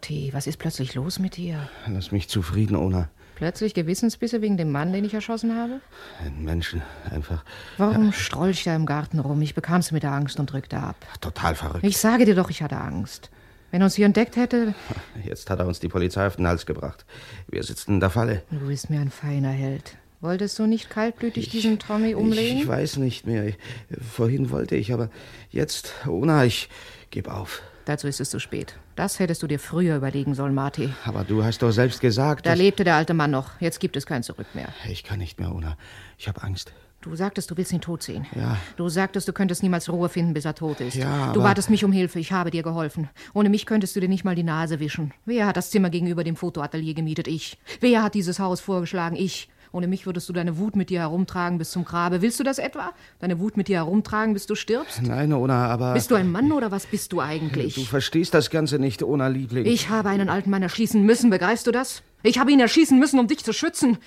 Marty, 0.00 0.30
was 0.32 0.46
ist 0.46 0.58
plötzlich 0.58 0.94
los 0.94 1.18
mit 1.18 1.36
dir? 1.36 1.68
Lass 1.86 2.10
mich 2.10 2.26
zufrieden, 2.26 2.74
Ona. 2.74 3.10
Plötzlich 3.34 3.74
Gewissensbisse 3.74 4.40
wegen 4.40 4.56
dem 4.56 4.72
Mann, 4.72 4.94
den 4.94 5.04
ich 5.04 5.12
erschossen 5.12 5.54
habe? 5.54 5.80
Ein 6.24 6.42
Menschen, 6.42 6.80
einfach. 7.10 7.44
Warum 7.76 8.10
strolch 8.14 8.64
da 8.64 8.74
im 8.74 8.86
Garten 8.86 9.18
rum? 9.18 9.42
Ich 9.42 9.54
bekam's 9.54 9.92
mit 9.92 10.02
der 10.02 10.12
Angst 10.12 10.40
und 10.40 10.50
drückte 10.50 10.78
ab. 10.78 10.96
Total 11.20 11.54
verrückt. 11.54 11.84
Ich 11.84 11.98
sage 11.98 12.24
dir 12.24 12.34
doch, 12.34 12.48
ich 12.48 12.62
hatte 12.62 12.78
Angst. 12.78 13.28
Wenn 13.72 13.82
er 13.82 13.84
uns 13.84 13.94
hier 13.94 14.06
entdeckt 14.06 14.36
hätte. 14.36 14.74
Jetzt 15.24 15.50
hat 15.50 15.58
er 15.58 15.66
uns 15.66 15.80
die 15.80 15.88
Polizei 15.88 16.26
auf 16.26 16.36
den 16.36 16.46
Hals 16.46 16.64
gebracht. 16.64 17.04
Wir 17.48 17.62
sitzen 17.62 17.94
in 17.94 18.00
der 18.00 18.08
Falle. 18.08 18.42
Du 18.50 18.68
bist 18.68 18.88
mir 18.88 19.00
ein 19.00 19.10
feiner 19.10 19.50
Held. 19.50 19.98
Wolltest 20.22 20.58
du 20.58 20.66
nicht 20.66 20.88
kaltblütig 20.88 21.50
diesen 21.50 21.78
Tommy 21.78 22.14
umlegen? 22.14 22.56
Ich, 22.56 22.62
ich 22.62 22.68
weiß 22.68 22.96
nicht 22.96 23.26
mehr. 23.26 23.48
Ich, 23.48 23.58
vorhin 24.00 24.50
wollte 24.50 24.76
ich, 24.76 24.94
aber 24.94 25.10
jetzt, 25.50 25.92
Ona, 26.06 26.46
ich 26.46 26.70
gebe 27.10 27.34
auf. 27.34 27.62
Dazu 27.90 28.06
ist 28.06 28.20
es 28.20 28.30
zu 28.30 28.38
spät. 28.38 28.76
Das 28.94 29.18
hättest 29.18 29.42
du 29.42 29.48
dir 29.48 29.58
früher 29.58 29.96
überlegen 29.96 30.36
sollen, 30.36 30.54
Marty. 30.54 30.90
Aber 31.04 31.24
du 31.24 31.42
hast 31.42 31.60
doch 31.60 31.72
selbst 31.72 32.00
gesagt, 32.00 32.46
Da 32.46 32.52
lebte 32.52 32.84
der 32.84 32.94
alte 32.94 33.14
Mann 33.14 33.32
noch. 33.32 33.60
Jetzt 33.60 33.80
gibt 33.80 33.96
es 33.96 34.06
kein 34.06 34.22
Zurück 34.22 34.46
mehr. 34.54 34.68
Ich 34.88 35.02
kann 35.02 35.18
nicht 35.18 35.40
mehr, 35.40 35.52
Ona. 35.52 35.76
Ich 36.16 36.28
habe 36.28 36.40
Angst. 36.44 36.72
Du 37.00 37.16
sagtest, 37.16 37.50
du 37.50 37.56
willst 37.56 37.72
ihn 37.72 37.80
tot 37.80 38.04
sehen. 38.04 38.28
Ja. 38.36 38.58
Du 38.76 38.88
sagtest, 38.88 39.26
du 39.26 39.32
könntest 39.32 39.64
niemals 39.64 39.90
Ruhe 39.90 40.08
finden, 40.08 40.34
bis 40.34 40.44
er 40.44 40.54
tot 40.54 40.78
ist. 40.80 40.94
Ja, 40.94 41.32
du 41.32 41.42
batest 41.42 41.68
mich 41.68 41.84
um 41.84 41.90
Hilfe. 41.90 42.20
Ich 42.20 42.30
habe 42.30 42.52
dir 42.52 42.62
geholfen. 42.62 43.08
Ohne 43.34 43.48
mich 43.48 43.66
könntest 43.66 43.96
du 43.96 44.00
dir 44.00 44.08
nicht 44.08 44.22
mal 44.22 44.36
die 44.36 44.44
Nase 44.44 44.78
wischen. 44.78 45.12
Wer 45.24 45.46
hat 45.46 45.56
das 45.56 45.72
Zimmer 45.72 45.90
gegenüber 45.90 46.22
dem 46.22 46.36
Fotoatelier 46.36 46.94
gemietet? 46.94 47.26
Ich. 47.26 47.58
Wer 47.80 48.04
hat 48.04 48.14
dieses 48.14 48.38
Haus 48.38 48.60
vorgeschlagen? 48.60 49.16
Ich. 49.16 49.48
Ohne 49.72 49.86
mich 49.86 50.06
würdest 50.06 50.28
du 50.28 50.32
deine 50.32 50.58
Wut 50.58 50.74
mit 50.74 50.90
dir 50.90 51.00
herumtragen 51.00 51.58
bis 51.58 51.70
zum 51.70 51.84
Grabe. 51.84 52.22
Willst 52.22 52.40
du 52.40 52.44
das 52.44 52.58
etwa? 52.58 52.92
Deine 53.20 53.38
Wut 53.38 53.56
mit 53.56 53.68
dir 53.68 53.76
herumtragen, 53.76 54.34
bis 54.34 54.46
du 54.46 54.54
stirbst? 54.56 55.02
Nein, 55.02 55.32
Ona, 55.32 55.66
aber... 55.68 55.94
Bist 55.94 56.10
du 56.10 56.16
ein 56.16 56.30
Mann 56.30 56.50
oder 56.50 56.70
was 56.72 56.86
bist 56.86 57.12
du 57.12 57.20
eigentlich? 57.20 57.76
Du 57.76 57.82
verstehst 57.82 58.34
das 58.34 58.50
Ganze 58.50 58.78
nicht, 58.78 59.02
Ona, 59.02 59.28
Liebling. 59.28 59.66
Ich 59.66 59.88
habe 59.88 60.08
einen 60.08 60.28
alten 60.28 60.50
Mann 60.50 60.62
erschießen 60.62 61.02
müssen, 61.02 61.30
begreifst 61.30 61.66
du 61.68 61.70
das? 61.70 62.02
Ich 62.22 62.38
habe 62.38 62.50
ihn 62.50 62.60
erschießen 62.60 62.98
müssen, 62.98 63.20
um 63.20 63.28
dich 63.28 63.44
zu 63.44 63.52
schützen. 63.52 63.98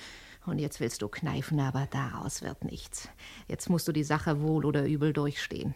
Und 0.46 0.58
jetzt 0.58 0.80
willst 0.80 1.00
du 1.00 1.08
kneifen, 1.08 1.58
aber 1.60 1.88
daraus 1.90 2.42
wird 2.42 2.64
nichts. 2.64 3.08
Jetzt 3.48 3.70
musst 3.70 3.88
du 3.88 3.92
die 3.92 4.04
Sache 4.04 4.42
wohl 4.42 4.66
oder 4.66 4.84
übel 4.84 5.14
durchstehen. 5.14 5.74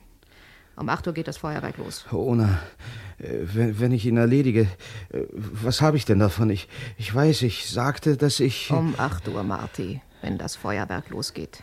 Um 0.76 0.88
8 0.88 1.08
Uhr 1.08 1.12
geht 1.14 1.26
das 1.26 1.38
Feuerwerk 1.38 1.78
los. 1.78 2.04
Ona, 2.12 2.60
wenn, 3.18 3.80
wenn 3.80 3.92
ich 3.92 4.06
ihn 4.06 4.16
erledige, 4.16 4.68
äh, 5.10 5.24
was 5.32 5.80
habe 5.80 5.96
ich 5.96 6.04
denn 6.04 6.18
davon? 6.18 6.50
Ich, 6.50 6.68
ich 6.96 7.12
weiß, 7.14 7.42
ich 7.42 7.68
sagte, 7.68 8.16
dass 8.16 8.40
ich... 8.40 8.70
Um 8.70 8.94
8 8.96 9.28
Uhr, 9.28 9.42
Marty, 9.42 10.00
wenn 10.22 10.38
das 10.38 10.56
Feuerwerk 10.56 11.10
losgeht. 11.10 11.62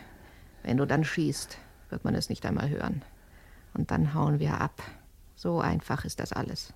Wenn 0.62 0.76
du 0.76 0.86
dann 0.86 1.04
schießt, 1.04 1.58
wird 1.90 2.04
man 2.04 2.14
es 2.14 2.28
nicht 2.28 2.44
einmal 2.44 2.68
hören. 2.68 3.02
Und 3.74 3.90
dann 3.90 4.14
hauen 4.14 4.38
wir 4.38 4.60
ab. 4.60 4.82
So 5.34 5.60
einfach 5.60 6.04
ist 6.04 6.20
das 6.20 6.32
alles. 6.32 6.72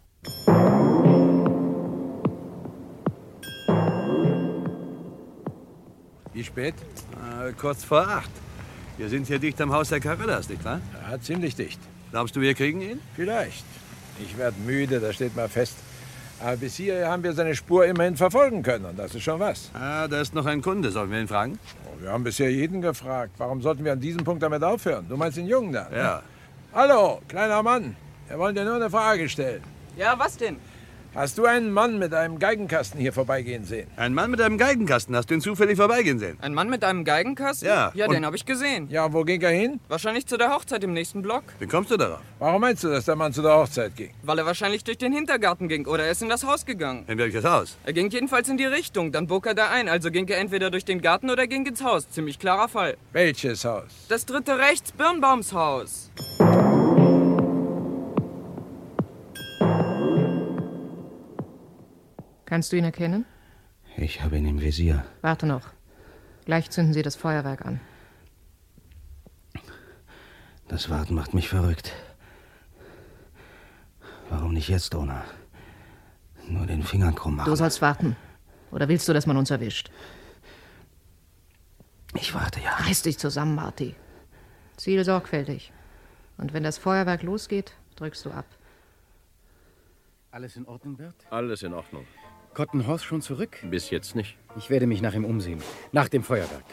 Wie 6.33 6.45
spät? 6.45 6.75
Äh, 7.43 7.53
kurz 7.53 7.85
vor 7.85 8.07
acht. 8.07 8.31
Wir 8.97 9.09
sind 9.09 9.27
hier 9.27 9.39
dicht 9.39 9.61
am 9.61 9.73
Haus 9.73 9.89
der 9.89 10.01
Carellas, 10.01 10.49
nicht 10.49 10.65
wahr? 10.65 10.81
Ja, 11.11 11.19
ziemlich 11.21 11.57
dicht. 11.57 11.81
Glaubst 12.11 12.37
du, 12.37 12.41
wir 12.41 12.55
kriegen 12.55 12.81
ihn? 12.81 13.01
Vielleicht. 13.17 13.65
Ich 14.23 14.37
werde 14.39 14.57
müde, 14.61 15.01
das 15.01 15.15
steht 15.17 15.35
mal 15.37 15.49
fest. 15.49 15.77
Aber 16.43 16.57
bis 16.57 16.77
hier 16.77 17.07
haben 17.09 17.23
wir 17.23 17.33
seine 17.35 17.55
Spur 17.55 17.85
immerhin 17.85 18.17
verfolgen 18.17 18.63
können. 18.63 18.87
Und 18.87 18.99
das 18.99 19.15
ist 19.15 19.23
schon 19.23 19.41
was. 19.41 19.71
Ah, 19.75 20.09
da 20.09 20.21
ist 20.21 20.35
noch 20.35 20.47
ein 20.47 20.63
Kunde. 20.63 20.91
Sollen 20.91 21.11
wir 21.11 21.21
ihn 21.21 21.29
fragen? 21.29 21.59
Oh, 21.85 22.03
wir 22.03 22.11
haben 22.11 22.25
bisher 22.25 22.51
jeden 22.51 22.81
gefragt. 22.81 23.33
Warum 23.37 23.61
sollten 23.61 23.85
wir 23.85 23.93
an 23.93 24.01
diesem 24.01 24.25
Punkt 24.25 24.43
damit 24.43 24.63
aufhören? 24.63 25.07
Du 25.09 25.17
meinst 25.17 25.37
den 25.37 25.47
Jungen 25.47 25.73
da? 25.73 25.89
ne? 25.91 25.97
Ja. 25.97 26.23
Hallo, 26.73 27.21
kleiner 27.29 27.63
Mann. 27.63 27.95
Wir 28.29 28.39
wollen 28.39 28.55
dir 28.55 28.65
nur 28.65 28.77
eine 28.77 28.89
Frage 28.89 29.29
stellen. 29.29 29.63
Ja, 29.97 30.19
was 30.19 30.37
denn? 30.37 30.57
Hast 31.13 31.39
du 31.39 31.45
einen 31.45 31.73
Mann 31.73 31.99
mit 31.99 32.15
einem 32.15 32.39
Geigenkasten 32.39 33.01
hier 33.01 33.13
vorbeigehen 33.13 33.65
sehen? 33.65 33.89
Ein 33.97 34.15
Mann 34.15 34.31
mit 34.31 34.41
einem 34.41 34.59
Geigenkasten. 34.59 35.17
Hast 35.17 35.29
du 35.29 35.35
ihn 35.35 35.41
zufällig 35.41 35.77
vorbeigehen 35.77 36.21
sehen? 36.21 36.39
Ein 36.41 36.55
Mann 36.55 36.71
mit 36.71 36.85
einem 36.85 37.03
Geigenkasten? 37.05 37.67
Ja, 37.67 37.91
Ja, 37.95 38.07
und- 38.07 38.15
den 38.15 38.25
habe 38.25 38.37
ich 38.37 38.47
gesehen. 38.47 38.89
Ja, 38.91 39.13
wo 39.13 39.25
ging 39.25 39.41
er 39.43 39.51
hin? 39.51 39.81
Wahrscheinlich 39.89 40.27
zu 40.27 40.37
der 40.37 40.55
Hochzeit 40.55 40.85
im 40.85 40.93
nächsten 40.93 41.21
Block. 41.21 41.43
Wie 41.59 41.67
kommst 41.67 41.91
du 41.91 41.97
darauf? 41.97 42.21
Warum 42.39 42.61
meinst 42.61 42.85
du, 42.85 42.89
dass 42.89 43.07
der 43.07 43.17
Mann 43.17 43.33
zu 43.33 43.43
der 43.43 43.57
Hochzeit 43.57 43.97
ging? 43.97 44.11
Weil 44.23 44.39
er 44.39 44.47
wahrscheinlich 44.47 44.85
durch 44.85 44.99
den 44.99 45.13
Hintergarten 45.13 45.69
ging 45.69 45.85
oder 45.87 46.05
er 46.05 46.13
ist 46.13 46.23
in 46.23 46.29
das 46.29 46.45
Haus 46.45 46.65
gegangen. 46.65 47.05
In 47.09 47.19
welches 47.19 47.45
Haus? 47.45 47.77
Er 47.85 47.93
ging 47.93 48.09
jedenfalls 48.11 48.49
in 48.49 48.57
die 48.57 48.67
Richtung, 48.67 49.11
dann 49.11 49.27
bog 49.27 49.47
er 49.47 49.55
da 49.55 49.69
ein. 49.71 49.89
Also 49.89 50.13
ging 50.13 50.29
er 50.29 50.39
entweder 50.39 50.71
durch 50.71 50.85
den 50.85 51.01
Garten 51.03 51.29
oder 51.29 51.49
ging 51.49 51.67
ins 51.67 51.83
Haus. 51.83 52.09
Ziemlich 52.09 52.39
klarer 52.39 52.69
Fall. 52.69 52.97
Welches 53.13 53.65
Haus? 53.65 53.87
Das 54.09 54.27
dritte 54.27 54.59
rechts, 54.59 54.93
Birnbaums 54.93 55.53
Haus. 55.53 56.11
Kannst 62.51 62.73
du 62.73 62.77
ihn 62.77 62.83
erkennen? 62.83 63.27
Ich 63.97 64.25
habe 64.25 64.37
ihn 64.37 64.45
im 64.45 64.61
Visier. 64.61 65.05
Warte 65.21 65.47
noch. 65.47 65.69
Gleich 66.47 66.69
zünden 66.69 66.93
Sie 66.93 67.03
das 67.03 67.15
Feuerwerk 67.15 67.65
an. 67.65 67.79
Das 70.67 70.91
Warten 70.91 71.15
macht 71.15 71.33
mich 71.33 71.49
verrückt. 71.49 71.93
Warum 74.31 74.53
nicht 74.53 74.69
jetzt, 74.69 74.95
Dona? 74.95 75.25
Nur 76.49 76.67
den 76.67 76.83
Finger 76.83 77.13
krumm 77.13 77.37
machen. 77.37 77.49
Du 77.49 77.55
sollst 77.55 77.83
warten. 77.83 78.17
Oder 78.73 78.89
willst 78.89 79.07
du, 79.09 79.13
dass 79.13 79.27
man 79.27 79.37
uns 79.37 79.53
erwischt? 79.53 79.93
Ich 82.15 82.35
warte, 82.35 82.59
ja. 82.59 82.73
Reiß 82.79 83.03
dich 83.03 83.17
zusammen, 83.17 83.55
Marty. 83.55 83.95
Ziel 84.77 85.05
sorgfältig. 85.05 85.73
Und 86.37 86.53
wenn 86.53 86.65
das 86.65 86.79
Feuerwerk 86.79 87.23
losgeht, 87.23 87.75
drückst 87.95 88.25
du 88.25 88.33
ab. 88.33 88.47
Alles 90.33 90.57
in 90.57 90.67
Ordnung, 90.67 90.97
Bert? 90.97 91.15
Alles 91.31 91.63
in 91.63 91.75
Ordnung. 91.75 92.07
Cotton 92.55 92.87
Horse 92.87 93.05
schon 93.05 93.23
zurück? 93.23 93.59
Bis 93.63 93.91
jetzt 93.91 94.17
nicht. 94.17 94.37
Ich 94.57 94.71
werde 94.71 94.87
mich 94.87 95.03
nach 95.03 95.15
ihm 95.15 95.25
umsehen. 95.25 95.63
Nach 95.93 96.09
dem 96.09 96.23
Feuerwerk. 96.23 96.65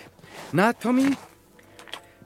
Na, 0.52 0.74
Tommy? 0.74 1.16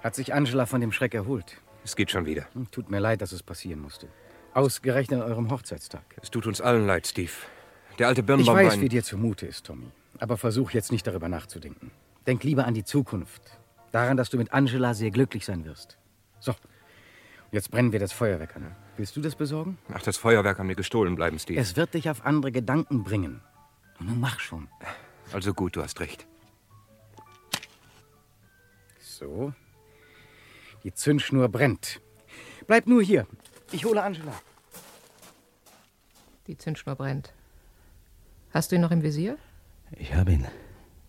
Hat 0.03 0.15
sich 0.15 0.33
Angela 0.33 0.65
von 0.65 0.81
dem 0.81 0.91
Schreck 0.91 1.13
erholt? 1.13 1.57
Es 1.83 1.95
geht 1.95 2.11
schon 2.11 2.25
wieder. 2.25 2.45
Hm, 2.53 2.69
Tut 2.71 2.89
mir 2.89 2.99
leid, 2.99 3.21
dass 3.21 3.31
es 3.31 3.43
passieren 3.43 3.81
musste. 3.81 4.07
Ausgerechnet 4.53 5.21
an 5.21 5.27
eurem 5.29 5.49
Hochzeitstag. 5.51 6.03
Es 6.21 6.29
tut 6.29 6.47
uns 6.47 6.61
allen 6.61 6.85
leid, 6.87 7.07
Steve. 7.07 7.31
Der 7.99 8.07
alte 8.07 8.21
Ich 8.21 8.27
Birnbaum 8.27 8.47
war 8.47 8.55
weiß, 8.63 8.73
ein... 8.73 8.81
wie 8.81 8.89
dir 8.89 9.03
zumute 9.03 9.45
ist, 9.45 9.65
Tommy. 9.65 9.87
Aber 10.19 10.37
versuch 10.37 10.71
jetzt 10.71 10.91
nicht 10.91 11.05
darüber 11.07 11.29
nachzudenken. 11.29 11.91
Denk 12.27 12.43
lieber 12.43 12.65
an 12.65 12.73
die 12.73 12.83
Zukunft. 12.83 13.41
Daran, 13.91 14.17
dass 14.17 14.29
du 14.29 14.37
mit 14.37 14.53
Angela 14.53 14.93
sehr 14.93 15.11
glücklich 15.11 15.45
sein 15.45 15.65
wirst. 15.65 15.97
So. 16.39 16.53
Jetzt 17.51 17.69
brennen 17.69 17.91
wir 17.91 17.99
das 17.99 18.13
Feuerwerk 18.13 18.55
an. 18.55 18.75
Willst 18.95 19.15
du 19.17 19.21
das 19.21 19.35
besorgen? 19.35 19.77
Ach, 19.93 20.01
das 20.01 20.15
Feuerwerk 20.15 20.57
kann 20.57 20.67
mir 20.67 20.75
gestohlen 20.75 21.15
bleiben, 21.15 21.37
Steve. 21.37 21.59
Es 21.59 21.75
wird 21.75 21.93
dich 21.93 22.09
auf 22.09 22.25
andere 22.25 22.51
Gedanken 22.51 23.03
bringen. 23.03 23.41
Nun 23.99 24.19
mach 24.19 24.39
schon. 24.39 24.69
Also 25.33 25.53
gut, 25.53 25.75
du 25.75 25.81
hast 25.81 25.99
recht. 25.99 26.25
So. 28.99 29.53
Die 30.83 30.93
Zündschnur 30.93 31.49
brennt. 31.49 31.99
Bleib 32.67 32.87
nur 32.87 33.03
hier. 33.03 33.27
Ich 33.71 33.83
hole 33.85 34.01
Angela. 34.01 34.33
Die 36.47 36.57
Zündschnur 36.57 36.95
brennt. 36.95 37.33
Hast 38.53 38.71
du 38.71 38.75
ihn 38.75 38.81
noch 38.81 38.91
im 38.91 39.03
Visier? 39.03 39.37
Ich 39.91 40.13
habe 40.15 40.31
ihn. 40.31 40.47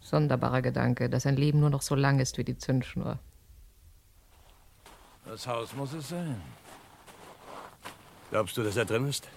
Sonderbarer 0.00 0.61
Gedanke, 0.61 1.09
dass 1.09 1.24
ein 1.24 1.37
Leben 1.37 1.61
nur 1.61 1.70
noch 1.70 1.83
so 1.83 1.94
lang 1.94 2.18
ist 2.18 2.37
wie 2.37 2.44
die 2.44 2.59
Zündschnur. 2.59 3.20
Das 5.33 5.47
Haus 5.47 5.73
muss 5.73 5.95
es 5.95 6.11
sein. 6.11 6.42
Glaubst 8.31 8.55
du, 8.55 8.62
dass 8.62 8.77
er 8.77 8.85
drin 8.85 9.09
ist? 9.09 9.31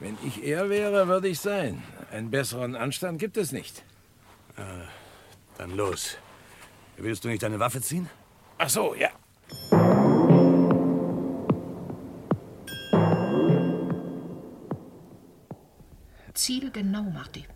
Wenn 0.00 0.18
ich 0.26 0.42
er 0.42 0.68
wäre, 0.68 1.06
würde 1.06 1.28
ich 1.28 1.38
sein. 1.38 1.80
Einen 2.10 2.28
besseren 2.28 2.74
Anstand 2.74 3.20
gibt 3.20 3.36
es 3.36 3.52
nicht. 3.52 3.84
Äh, 4.56 4.62
dann 5.56 5.76
los. 5.76 6.16
Willst 6.96 7.22
du 7.22 7.28
nicht 7.28 7.44
deine 7.44 7.60
Waffe 7.60 7.80
ziehen? 7.80 8.10
Ach 8.58 8.68
so, 8.68 8.96
ja. 8.96 9.10
Ziel 16.34 16.72
genau, 16.72 17.04
Marty. 17.04 17.46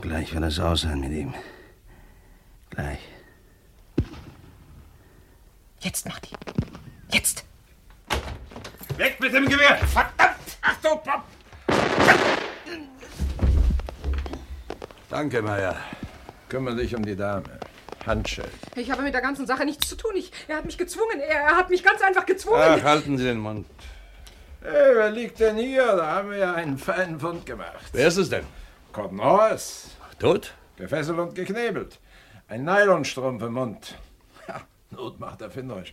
Gleich 0.00 0.32
wird 0.32 0.44
es 0.44 0.58
aus 0.58 0.80
sein 0.80 1.00
mit 1.00 1.12
ihm. 1.12 1.34
Gleich. 2.70 3.17
Jetzt, 5.80 6.08
Marty. 6.08 6.30
Jetzt. 7.12 7.44
Weg 8.96 9.20
mit 9.20 9.32
dem 9.32 9.48
Gewehr! 9.48 9.76
Verdammt! 9.76 10.58
Achtung, 10.60 11.00
Pop! 11.04 11.22
Danke, 15.08 15.40
Meier. 15.40 15.76
Kümmere 16.48 16.76
dich 16.76 16.94
um 16.94 17.04
die 17.04 17.14
Dame. 17.16 17.44
Handschellen. 18.04 18.50
Ich 18.74 18.90
habe 18.90 19.02
mit 19.02 19.14
der 19.14 19.20
ganzen 19.20 19.46
Sache 19.46 19.64
nichts 19.64 19.88
zu 19.88 19.96
tun. 19.96 20.12
Ich, 20.16 20.32
er 20.48 20.56
hat 20.56 20.64
mich 20.64 20.78
gezwungen. 20.78 21.20
Er, 21.20 21.42
er 21.42 21.56
hat 21.56 21.70
mich 21.70 21.84
ganz 21.84 22.00
einfach 22.02 22.26
gezwungen. 22.26 22.60
Ach, 22.60 22.82
halten 22.82 23.18
Sie 23.18 23.24
den 23.24 23.38
Mund. 23.38 23.66
Hey, 24.62 24.94
wer 24.94 25.10
liegt 25.10 25.38
denn 25.38 25.56
hier? 25.56 25.86
Da 25.94 26.06
haben 26.06 26.30
wir 26.30 26.38
ja 26.38 26.54
einen 26.54 26.78
feinen 26.78 27.20
Fund 27.20 27.46
gemacht. 27.46 27.84
Wer 27.92 28.08
ist 28.08 28.16
es 28.16 28.30
denn? 28.30 28.44
Cotton 28.92 29.22
Horse. 29.22 29.90
Tot? 30.18 30.54
Gefesselt 30.76 31.18
und 31.18 31.34
geknebelt. 31.34 31.98
Ein 32.48 32.64
Nylonstrumpf 32.64 33.42
im 33.42 33.52
Mund. 33.52 33.94
Not 34.90 35.20
macht 35.20 35.42
erfinderisch. 35.42 35.92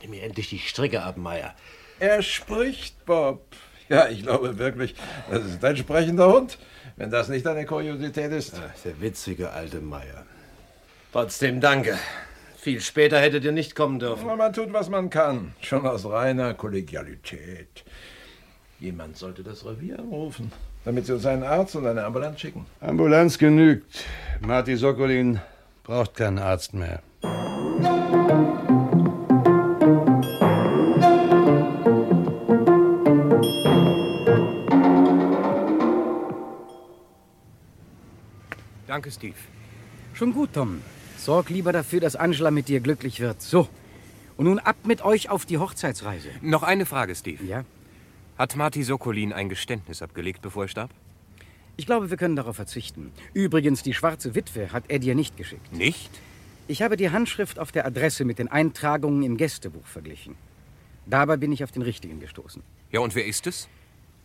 Nimm 0.00 0.10
mir 0.10 0.22
endlich 0.22 0.48
die 0.48 0.58
Stricke 0.58 1.02
ab, 1.02 1.16
Meier. 1.16 1.54
Er 1.98 2.22
spricht, 2.22 3.04
Bob. 3.04 3.42
Ja, 3.88 4.08
ich 4.08 4.22
glaube 4.22 4.56
wirklich, 4.56 4.94
das 5.30 5.44
ist 5.44 5.64
ein 5.64 5.76
sprechender 5.76 6.32
Hund. 6.32 6.58
Wenn 6.96 7.10
das 7.10 7.28
nicht 7.28 7.46
eine 7.46 7.66
Kuriosität 7.66 8.30
ist. 8.32 8.54
Der 8.84 9.00
witzige 9.00 9.50
alte 9.50 9.80
Meier. 9.80 10.24
Trotzdem 11.12 11.60
danke. 11.60 11.98
Viel 12.56 12.80
später 12.80 13.18
hättet 13.18 13.44
ihr 13.44 13.52
nicht 13.52 13.74
kommen 13.74 13.98
dürfen. 13.98 14.24
Aber 14.24 14.36
man 14.36 14.52
tut, 14.52 14.72
was 14.72 14.88
man 14.88 15.10
kann. 15.10 15.54
Schon 15.60 15.86
aus 15.86 16.04
reiner 16.04 16.54
Kollegialität. 16.54 17.84
Jemand 18.78 19.16
sollte 19.16 19.42
das 19.42 19.64
Revier 19.64 19.98
anrufen, 19.98 20.52
damit 20.84 21.06
sie 21.06 21.14
uns 21.14 21.26
einen 21.26 21.42
Arzt 21.42 21.74
und 21.76 21.86
eine 21.86 22.04
Ambulanz 22.04 22.40
schicken. 22.40 22.66
Ambulanz 22.80 23.38
genügt. 23.38 24.04
Marty 24.40 24.76
Sokolin 24.76 25.40
braucht 25.82 26.14
keinen 26.14 26.38
Arzt 26.38 26.74
mehr. 26.74 27.02
Danke, 38.86 39.10
Steve. 39.12 39.36
Schon 40.14 40.32
gut, 40.32 40.52
Tom. 40.52 40.82
Sorg 41.16 41.48
lieber 41.48 41.72
dafür, 41.72 42.00
dass 42.00 42.16
Angela 42.16 42.50
mit 42.50 42.68
dir 42.68 42.80
glücklich 42.80 43.20
wird. 43.20 43.40
So. 43.40 43.68
Und 44.36 44.46
nun 44.46 44.58
ab 44.58 44.76
mit 44.84 45.04
euch 45.04 45.30
auf 45.30 45.46
die 45.46 45.58
Hochzeitsreise. 45.58 46.28
Noch 46.40 46.62
eine 46.62 46.86
Frage, 46.86 47.14
Steve. 47.14 47.44
Ja? 47.44 47.64
Hat 48.36 48.56
Marty 48.56 48.82
Sokolin 48.82 49.32
ein 49.32 49.48
Geständnis 49.48 50.02
abgelegt, 50.02 50.42
bevor 50.42 50.64
er 50.64 50.68
starb? 50.68 50.90
Ich 51.80 51.86
glaube, 51.86 52.10
wir 52.10 52.18
können 52.18 52.36
darauf 52.36 52.56
verzichten. 52.56 53.10
Übrigens, 53.32 53.82
die 53.82 53.94
schwarze 53.94 54.34
Witwe 54.34 54.70
hat 54.70 54.84
er 54.88 54.98
dir 54.98 55.14
nicht 55.14 55.38
geschickt. 55.38 55.72
Nicht? 55.72 56.10
Ich 56.68 56.82
habe 56.82 56.98
die 56.98 57.08
Handschrift 57.08 57.58
auf 57.58 57.72
der 57.72 57.86
Adresse 57.86 58.26
mit 58.26 58.38
den 58.38 58.48
Eintragungen 58.48 59.22
im 59.22 59.38
Gästebuch 59.38 59.86
verglichen. 59.86 60.34
Dabei 61.06 61.38
bin 61.38 61.52
ich 61.52 61.64
auf 61.64 61.72
den 61.72 61.80
richtigen 61.80 62.20
gestoßen. 62.20 62.62
Ja, 62.92 63.00
und 63.00 63.14
wer 63.14 63.24
ist 63.24 63.46
es? 63.46 63.66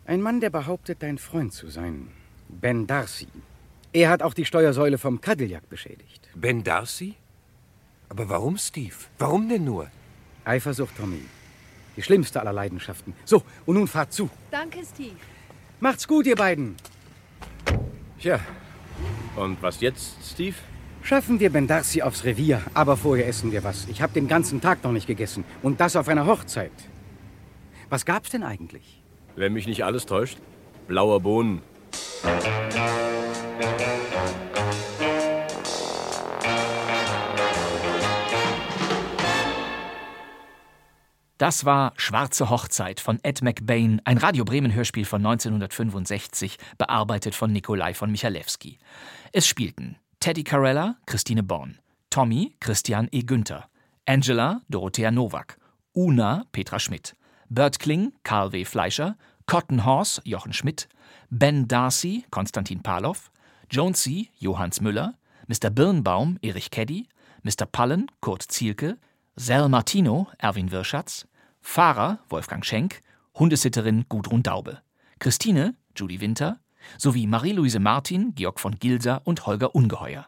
Ein 0.04 0.20
Mann, 0.20 0.40
der 0.40 0.50
behauptet, 0.50 1.02
dein 1.02 1.16
Freund 1.16 1.54
zu 1.54 1.70
sein. 1.70 2.08
Ben 2.50 2.86
Darcy. 2.86 3.28
Er 3.94 4.10
hat 4.10 4.22
auch 4.22 4.34
die 4.34 4.44
Steuersäule 4.44 4.98
vom 4.98 5.22
Cadillac 5.22 5.66
beschädigt. 5.70 6.28
Ben 6.34 6.62
Darcy? 6.62 7.14
Aber 8.10 8.28
warum, 8.28 8.58
Steve? 8.58 8.96
Warum 9.16 9.48
denn 9.48 9.64
nur? 9.64 9.90
Eifersucht, 10.44 10.94
Tommy. 10.98 11.22
Die 11.96 12.02
schlimmste 12.02 12.38
aller 12.38 12.52
Leidenschaften. 12.52 13.14
So, 13.24 13.42
und 13.64 13.76
nun 13.76 13.88
fahrt 13.88 14.12
zu. 14.12 14.28
Danke, 14.50 14.80
Steve. 14.84 15.16
Macht's 15.80 16.06
gut, 16.06 16.26
ihr 16.26 16.36
beiden. 16.36 16.76
Tja. 18.20 18.40
Und 19.36 19.62
was 19.62 19.80
jetzt, 19.80 20.16
Steve? 20.24 20.56
Schaffen 21.02 21.38
wir 21.38 21.50
Ben 21.50 21.66
Darcy 21.66 22.02
aufs 22.02 22.24
Revier, 22.24 22.62
aber 22.74 22.96
vorher 22.96 23.28
essen 23.28 23.52
wir 23.52 23.62
was. 23.62 23.86
Ich 23.88 24.02
habe 24.02 24.12
den 24.12 24.26
ganzen 24.26 24.60
Tag 24.60 24.82
noch 24.82 24.92
nicht 24.92 25.06
gegessen. 25.06 25.44
Und 25.62 25.80
das 25.80 25.94
auf 25.94 26.08
einer 26.08 26.26
Hochzeit. 26.26 26.72
Was 27.90 28.04
gab's 28.04 28.30
denn 28.30 28.42
eigentlich? 28.42 29.02
Wenn 29.36 29.52
mich 29.52 29.66
nicht 29.66 29.84
alles 29.84 30.06
täuscht, 30.06 30.38
blauer 30.88 31.20
Bohnen. 31.20 31.62
Das 41.38 41.66
war 41.66 41.92
Schwarze 41.96 42.48
Hochzeit 42.48 42.98
von 42.98 43.18
Ed 43.22 43.42
McBain, 43.42 44.00
ein 44.06 44.16
Radio 44.16 44.46
Bremen 44.46 44.72
Hörspiel 44.72 45.04
von 45.04 45.24
1965, 45.24 46.56
bearbeitet 46.78 47.34
von 47.34 47.52
Nikolai 47.52 47.92
von 47.92 48.10
Michalewski. 48.10 48.78
Es 49.32 49.46
spielten 49.46 49.96
Teddy 50.18 50.44
Carella, 50.44 50.96
Christine 51.04 51.42
Born, 51.42 51.78
Tommy, 52.08 52.56
Christian 52.58 53.08
E. 53.12 53.20
Günther, 53.20 53.68
Angela, 54.06 54.62
Dorothea 54.70 55.10
Nowak, 55.10 55.58
Una, 55.94 56.46
Petra 56.52 56.78
Schmidt, 56.78 57.14
Bert 57.50 57.80
Kling, 57.80 58.14
Karl 58.22 58.52
W. 58.52 58.64
Fleischer, 58.64 59.18
Cotton 59.44 59.84
Horse, 59.84 60.22
Jochen 60.24 60.54
Schmidt, 60.54 60.88
Ben 61.28 61.68
Darcy, 61.68 62.24
Konstantin 62.30 62.82
Palow, 62.82 63.14
Jonesy, 63.68 64.30
Johannes 64.38 64.80
Müller, 64.80 65.18
Mr. 65.48 65.68
Birnbaum, 65.68 66.38
Erich 66.40 66.70
Keddy, 66.70 67.08
Mr. 67.42 67.66
Pallen, 67.70 68.10
Kurt 68.22 68.42
Zielke, 68.42 68.96
Sel 69.38 69.68
Martino, 69.68 70.28
Erwin 70.38 70.70
Wirschatz, 70.72 71.26
Fahrer, 71.60 72.20
Wolfgang 72.30 72.64
Schenk, 72.64 73.02
Hundesitterin 73.34 74.06
Gudrun 74.08 74.42
Daube, 74.42 74.78
Christine, 75.18 75.74
Judy 75.94 76.22
Winter, 76.22 76.58
sowie 76.96 77.26
Marie-Louise 77.26 77.78
Martin, 77.78 78.34
Georg 78.34 78.58
von 78.58 78.78
Gilser 78.78 79.20
und 79.24 79.44
Holger 79.44 79.74
Ungeheuer. 79.74 80.26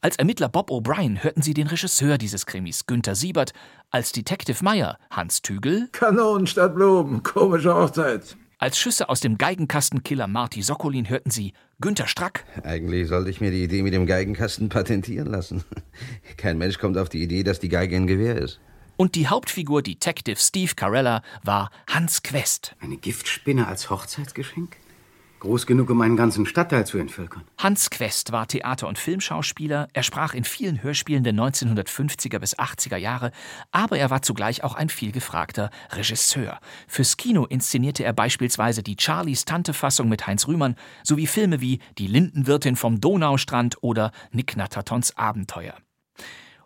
Als 0.00 0.16
Ermittler 0.16 0.48
Bob 0.48 0.72
O'Brien 0.72 1.22
hörten 1.22 1.42
Sie 1.42 1.54
den 1.54 1.68
Regisseur 1.68 2.18
dieses 2.18 2.44
Krimis, 2.44 2.86
Günther 2.86 3.14
Siebert, 3.14 3.52
als 3.92 4.10
Detective 4.10 4.64
Meyer, 4.64 4.98
Hans 5.10 5.42
Tügel, 5.42 5.88
Kanonen 5.92 6.48
statt 6.48 6.74
Blumen, 6.74 7.22
komische 7.22 7.72
Hochzeit. 7.72 8.36
Als 8.60 8.78
Schüsse 8.78 9.08
aus 9.08 9.20
dem 9.20 9.38
Geigenkastenkiller 9.38 10.26
Marty 10.26 10.60
Sokolin 10.62 11.08
hörten 11.08 11.30
Sie 11.30 11.54
Günther 11.80 12.06
Strack, 12.06 12.44
Eigentlich 12.62 13.08
sollte 13.08 13.30
ich 13.30 13.40
mir 13.40 13.50
die 13.50 13.64
Idee 13.64 13.82
mit 13.82 13.94
dem 13.94 14.04
Geigenkasten 14.06 14.68
patentieren 14.68 15.28
lassen. 15.28 15.64
Kein 16.36 16.58
Mensch 16.58 16.78
kommt 16.78 16.98
auf 16.98 17.08
die 17.08 17.22
Idee, 17.22 17.42
dass 17.42 17.58
die 17.58 17.70
Geige 17.70 17.96
ein 17.96 18.06
Gewehr 18.06 18.36
ist. 18.36 18.60
und 18.98 19.14
die 19.14 19.28
Hauptfigur 19.28 19.82
Detective 19.82 20.36
Steve 20.38 20.74
Carella 20.76 21.22
war 21.42 21.70
Hans 21.88 22.22
Quest. 22.22 22.76
Eine 22.80 22.98
Giftspinne 22.98 23.66
als 23.66 23.88
Hochzeitsgeschenk? 23.88 24.76
Groß 25.40 25.66
genug, 25.66 25.90
um 25.90 26.00
einen 26.02 26.16
ganzen 26.16 26.46
Stadtteil 26.46 26.86
zu 26.86 26.98
entvölkern. 26.98 27.42
Hans 27.58 27.90
Quest 27.90 28.30
war 28.30 28.46
Theater- 28.46 28.88
und 28.88 28.98
Filmschauspieler, 28.98 29.88
er 29.92 30.02
sprach 30.02 30.34
in 30.34 30.44
vielen 30.44 30.82
Hörspielen 30.82 31.24
der 31.24 31.32
1950er 31.32 32.38
bis 32.38 32.58
80er 32.58 32.96
Jahre, 32.96 33.32
aber 33.72 33.98
er 33.98 34.10
war 34.10 34.22
zugleich 34.22 34.62
auch 34.62 34.74
ein 34.74 34.90
vielgefragter 34.90 35.70
Regisseur. 35.92 36.60
Fürs 36.86 37.16
Kino 37.16 37.46
inszenierte 37.46 38.04
er 38.04 38.12
beispielsweise 38.12 38.82
die 38.82 38.96
Charlies 38.98 39.46
Tante-Fassung 39.46 40.08
mit 40.08 40.26
Heinz 40.26 40.46
Rühmann 40.46 40.76
sowie 41.02 41.26
Filme 41.26 41.60
wie 41.60 41.80
Die 41.98 42.06
Lindenwirtin 42.06 42.76
vom 42.76 43.00
Donaustrand 43.00 43.82
oder 43.82 44.12
Nick 44.32 44.56
Nattertons 44.56 45.16
Abenteuer. 45.16 45.74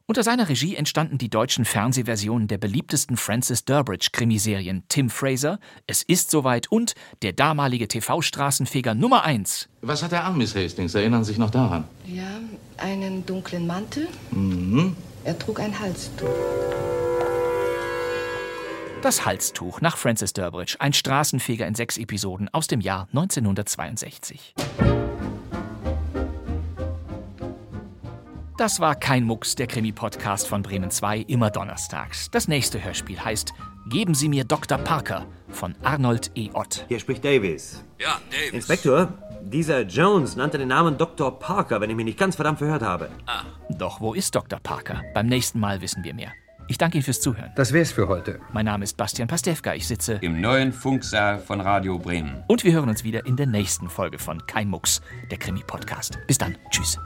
Unter 0.07 0.22
seiner 0.22 0.50
Regie 0.50 0.76
entstanden 0.76 1.16
die 1.16 1.30
deutschen 1.30 1.64
Fernsehversionen 1.64 2.46
der 2.46 2.59
beliebtesten 2.59 3.16
Francis 3.16 3.64
Durbridge-Krimiserien 3.64 4.82
Tim 4.90 5.09
Fraser, 5.09 5.59
Es 5.86 6.02
ist 6.02 6.30
soweit 6.30 6.70
und 6.70 6.94
der 7.22 7.32
damalige 7.32 7.88
TV-Straßenfeger 7.88 8.94
Nummer 8.94 9.24
1, 9.24 9.70
Was 9.80 10.02
hat 10.02 10.12
er 10.12 10.24
an, 10.24 10.36
Miss 10.36 10.55
Hastings? 10.55 10.94
Erinnern 10.94 11.24
Sie 11.24 11.28
sich 11.28 11.38
noch 11.38 11.48
daran? 11.48 11.84
Ja, 12.07 12.38
einen 12.76 13.24
dunklen 13.24 13.66
Mantel. 13.66 14.09
Mhm. 14.30 14.94
Er 15.24 15.38
trug 15.38 15.59
ein 15.59 15.80
Halstuch. 15.80 16.28
Das 19.00 19.24
Halstuch 19.24 19.80
nach 19.80 19.96
Francis 19.96 20.34
Durbridge, 20.34 20.76
ein 20.80 20.92
Straßenfeger 20.92 21.66
in 21.66 21.74
sechs 21.74 21.96
Episoden 21.96 22.50
aus 22.52 22.66
dem 22.66 22.82
Jahr 22.82 23.09
1962. 23.14 24.55
Das 28.57 28.78
war 28.78 28.94
kein 28.94 29.24
Mucks, 29.24 29.57
der 29.57 29.66
Krimi-Podcast 29.66 30.46
von 30.46 30.62
Bremen 30.62 30.90
2, 30.90 31.18
immer 31.22 31.50
donnerstags. 31.50 32.30
Das 32.30 32.46
nächste 32.46 32.82
Hörspiel 32.82 33.20
heißt 33.22 33.52
Geben 33.88 34.14
Sie 34.14 34.28
mir 34.28 34.44
Dr. 34.44 34.78
Parker 34.78 35.26
von 35.48 35.74
Arnold 35.82 36.30
E. 36.36 36.50
Ott. 36.55 36.86
Hier 36.88 37.00
spricht 37.00 37.24
Davis. 37.24 37.84
Ja, 38.00 38.20
Davis. 38.30 38.52
Inspektor, 38.52 39.12
dieser 39.42 39.80
Jones 39.82 40.36
nannte 40.36 40.57
den 40.59 40.68
Namen 40.68 40.96
Dr. 40.96 41.36
Parker, 41.38 41.80
wenn 41.80 41.90
ich 41.90 41.96
mich 41.96 42.05
nicht 42.07 42.18
ganz 42.18 42.36
verdammt 42.36 42.59
verhört 42.59 42.82
habe. 42.82 43.11
Doch 43.70 44.00
wo 44.00 44.14
ist 44.14 44.34
Dr. 44.34 44.61
Parker? 44.61 45.02
Beim 45.14 45.26
nächsten 45.26 45.59
Mal 45.59 45.80
wissen 45.82 46.05
wir 46.05 46.14
mehr. 46.14 46.32
Ich 46.68 46.78
danke 46.78 46.96
Ihnen 46.96 47.05
fürs 47.05 47.20
Zuhören. 47.20 47.50
Das 47.57 47.72
wär's 47.74 47.92
für 47.92 48.09
heute. 48.09 48.40
Mein 48.52 48.64
Name 48.64 48.84
ist 48.84 48.96
Bastian 48.96 49.28
Pastewka. 49.28 49.74
Ich 49.74 49.86
sitze 49.86 50.14
Im 50.22 50.40
neuen 50.40 50.72
Funksaal 50.72 51.38
von 51.40 51.61
Radio 51.61 51.98
Bremen. 51.98 52.42
und 52.48 52.64
wir 52.64 52.72
hören 52.72 52.88
uns 52.88 53.02
wieder 53.05 53.26
in 53.26 53.36
der 53.36 53.46
nächsten 53.46 53.90
Folge 53.90 54.18
von 54.18 54.46
Kein 54.46 54.68
Mucks, 54.68 55.02
der 55.30 55.38
Krimi-Podcast. 55.38 56.18
Bis 56.26 56.38
dann. 56.38 56.57
Tschüss. 56.70 56.98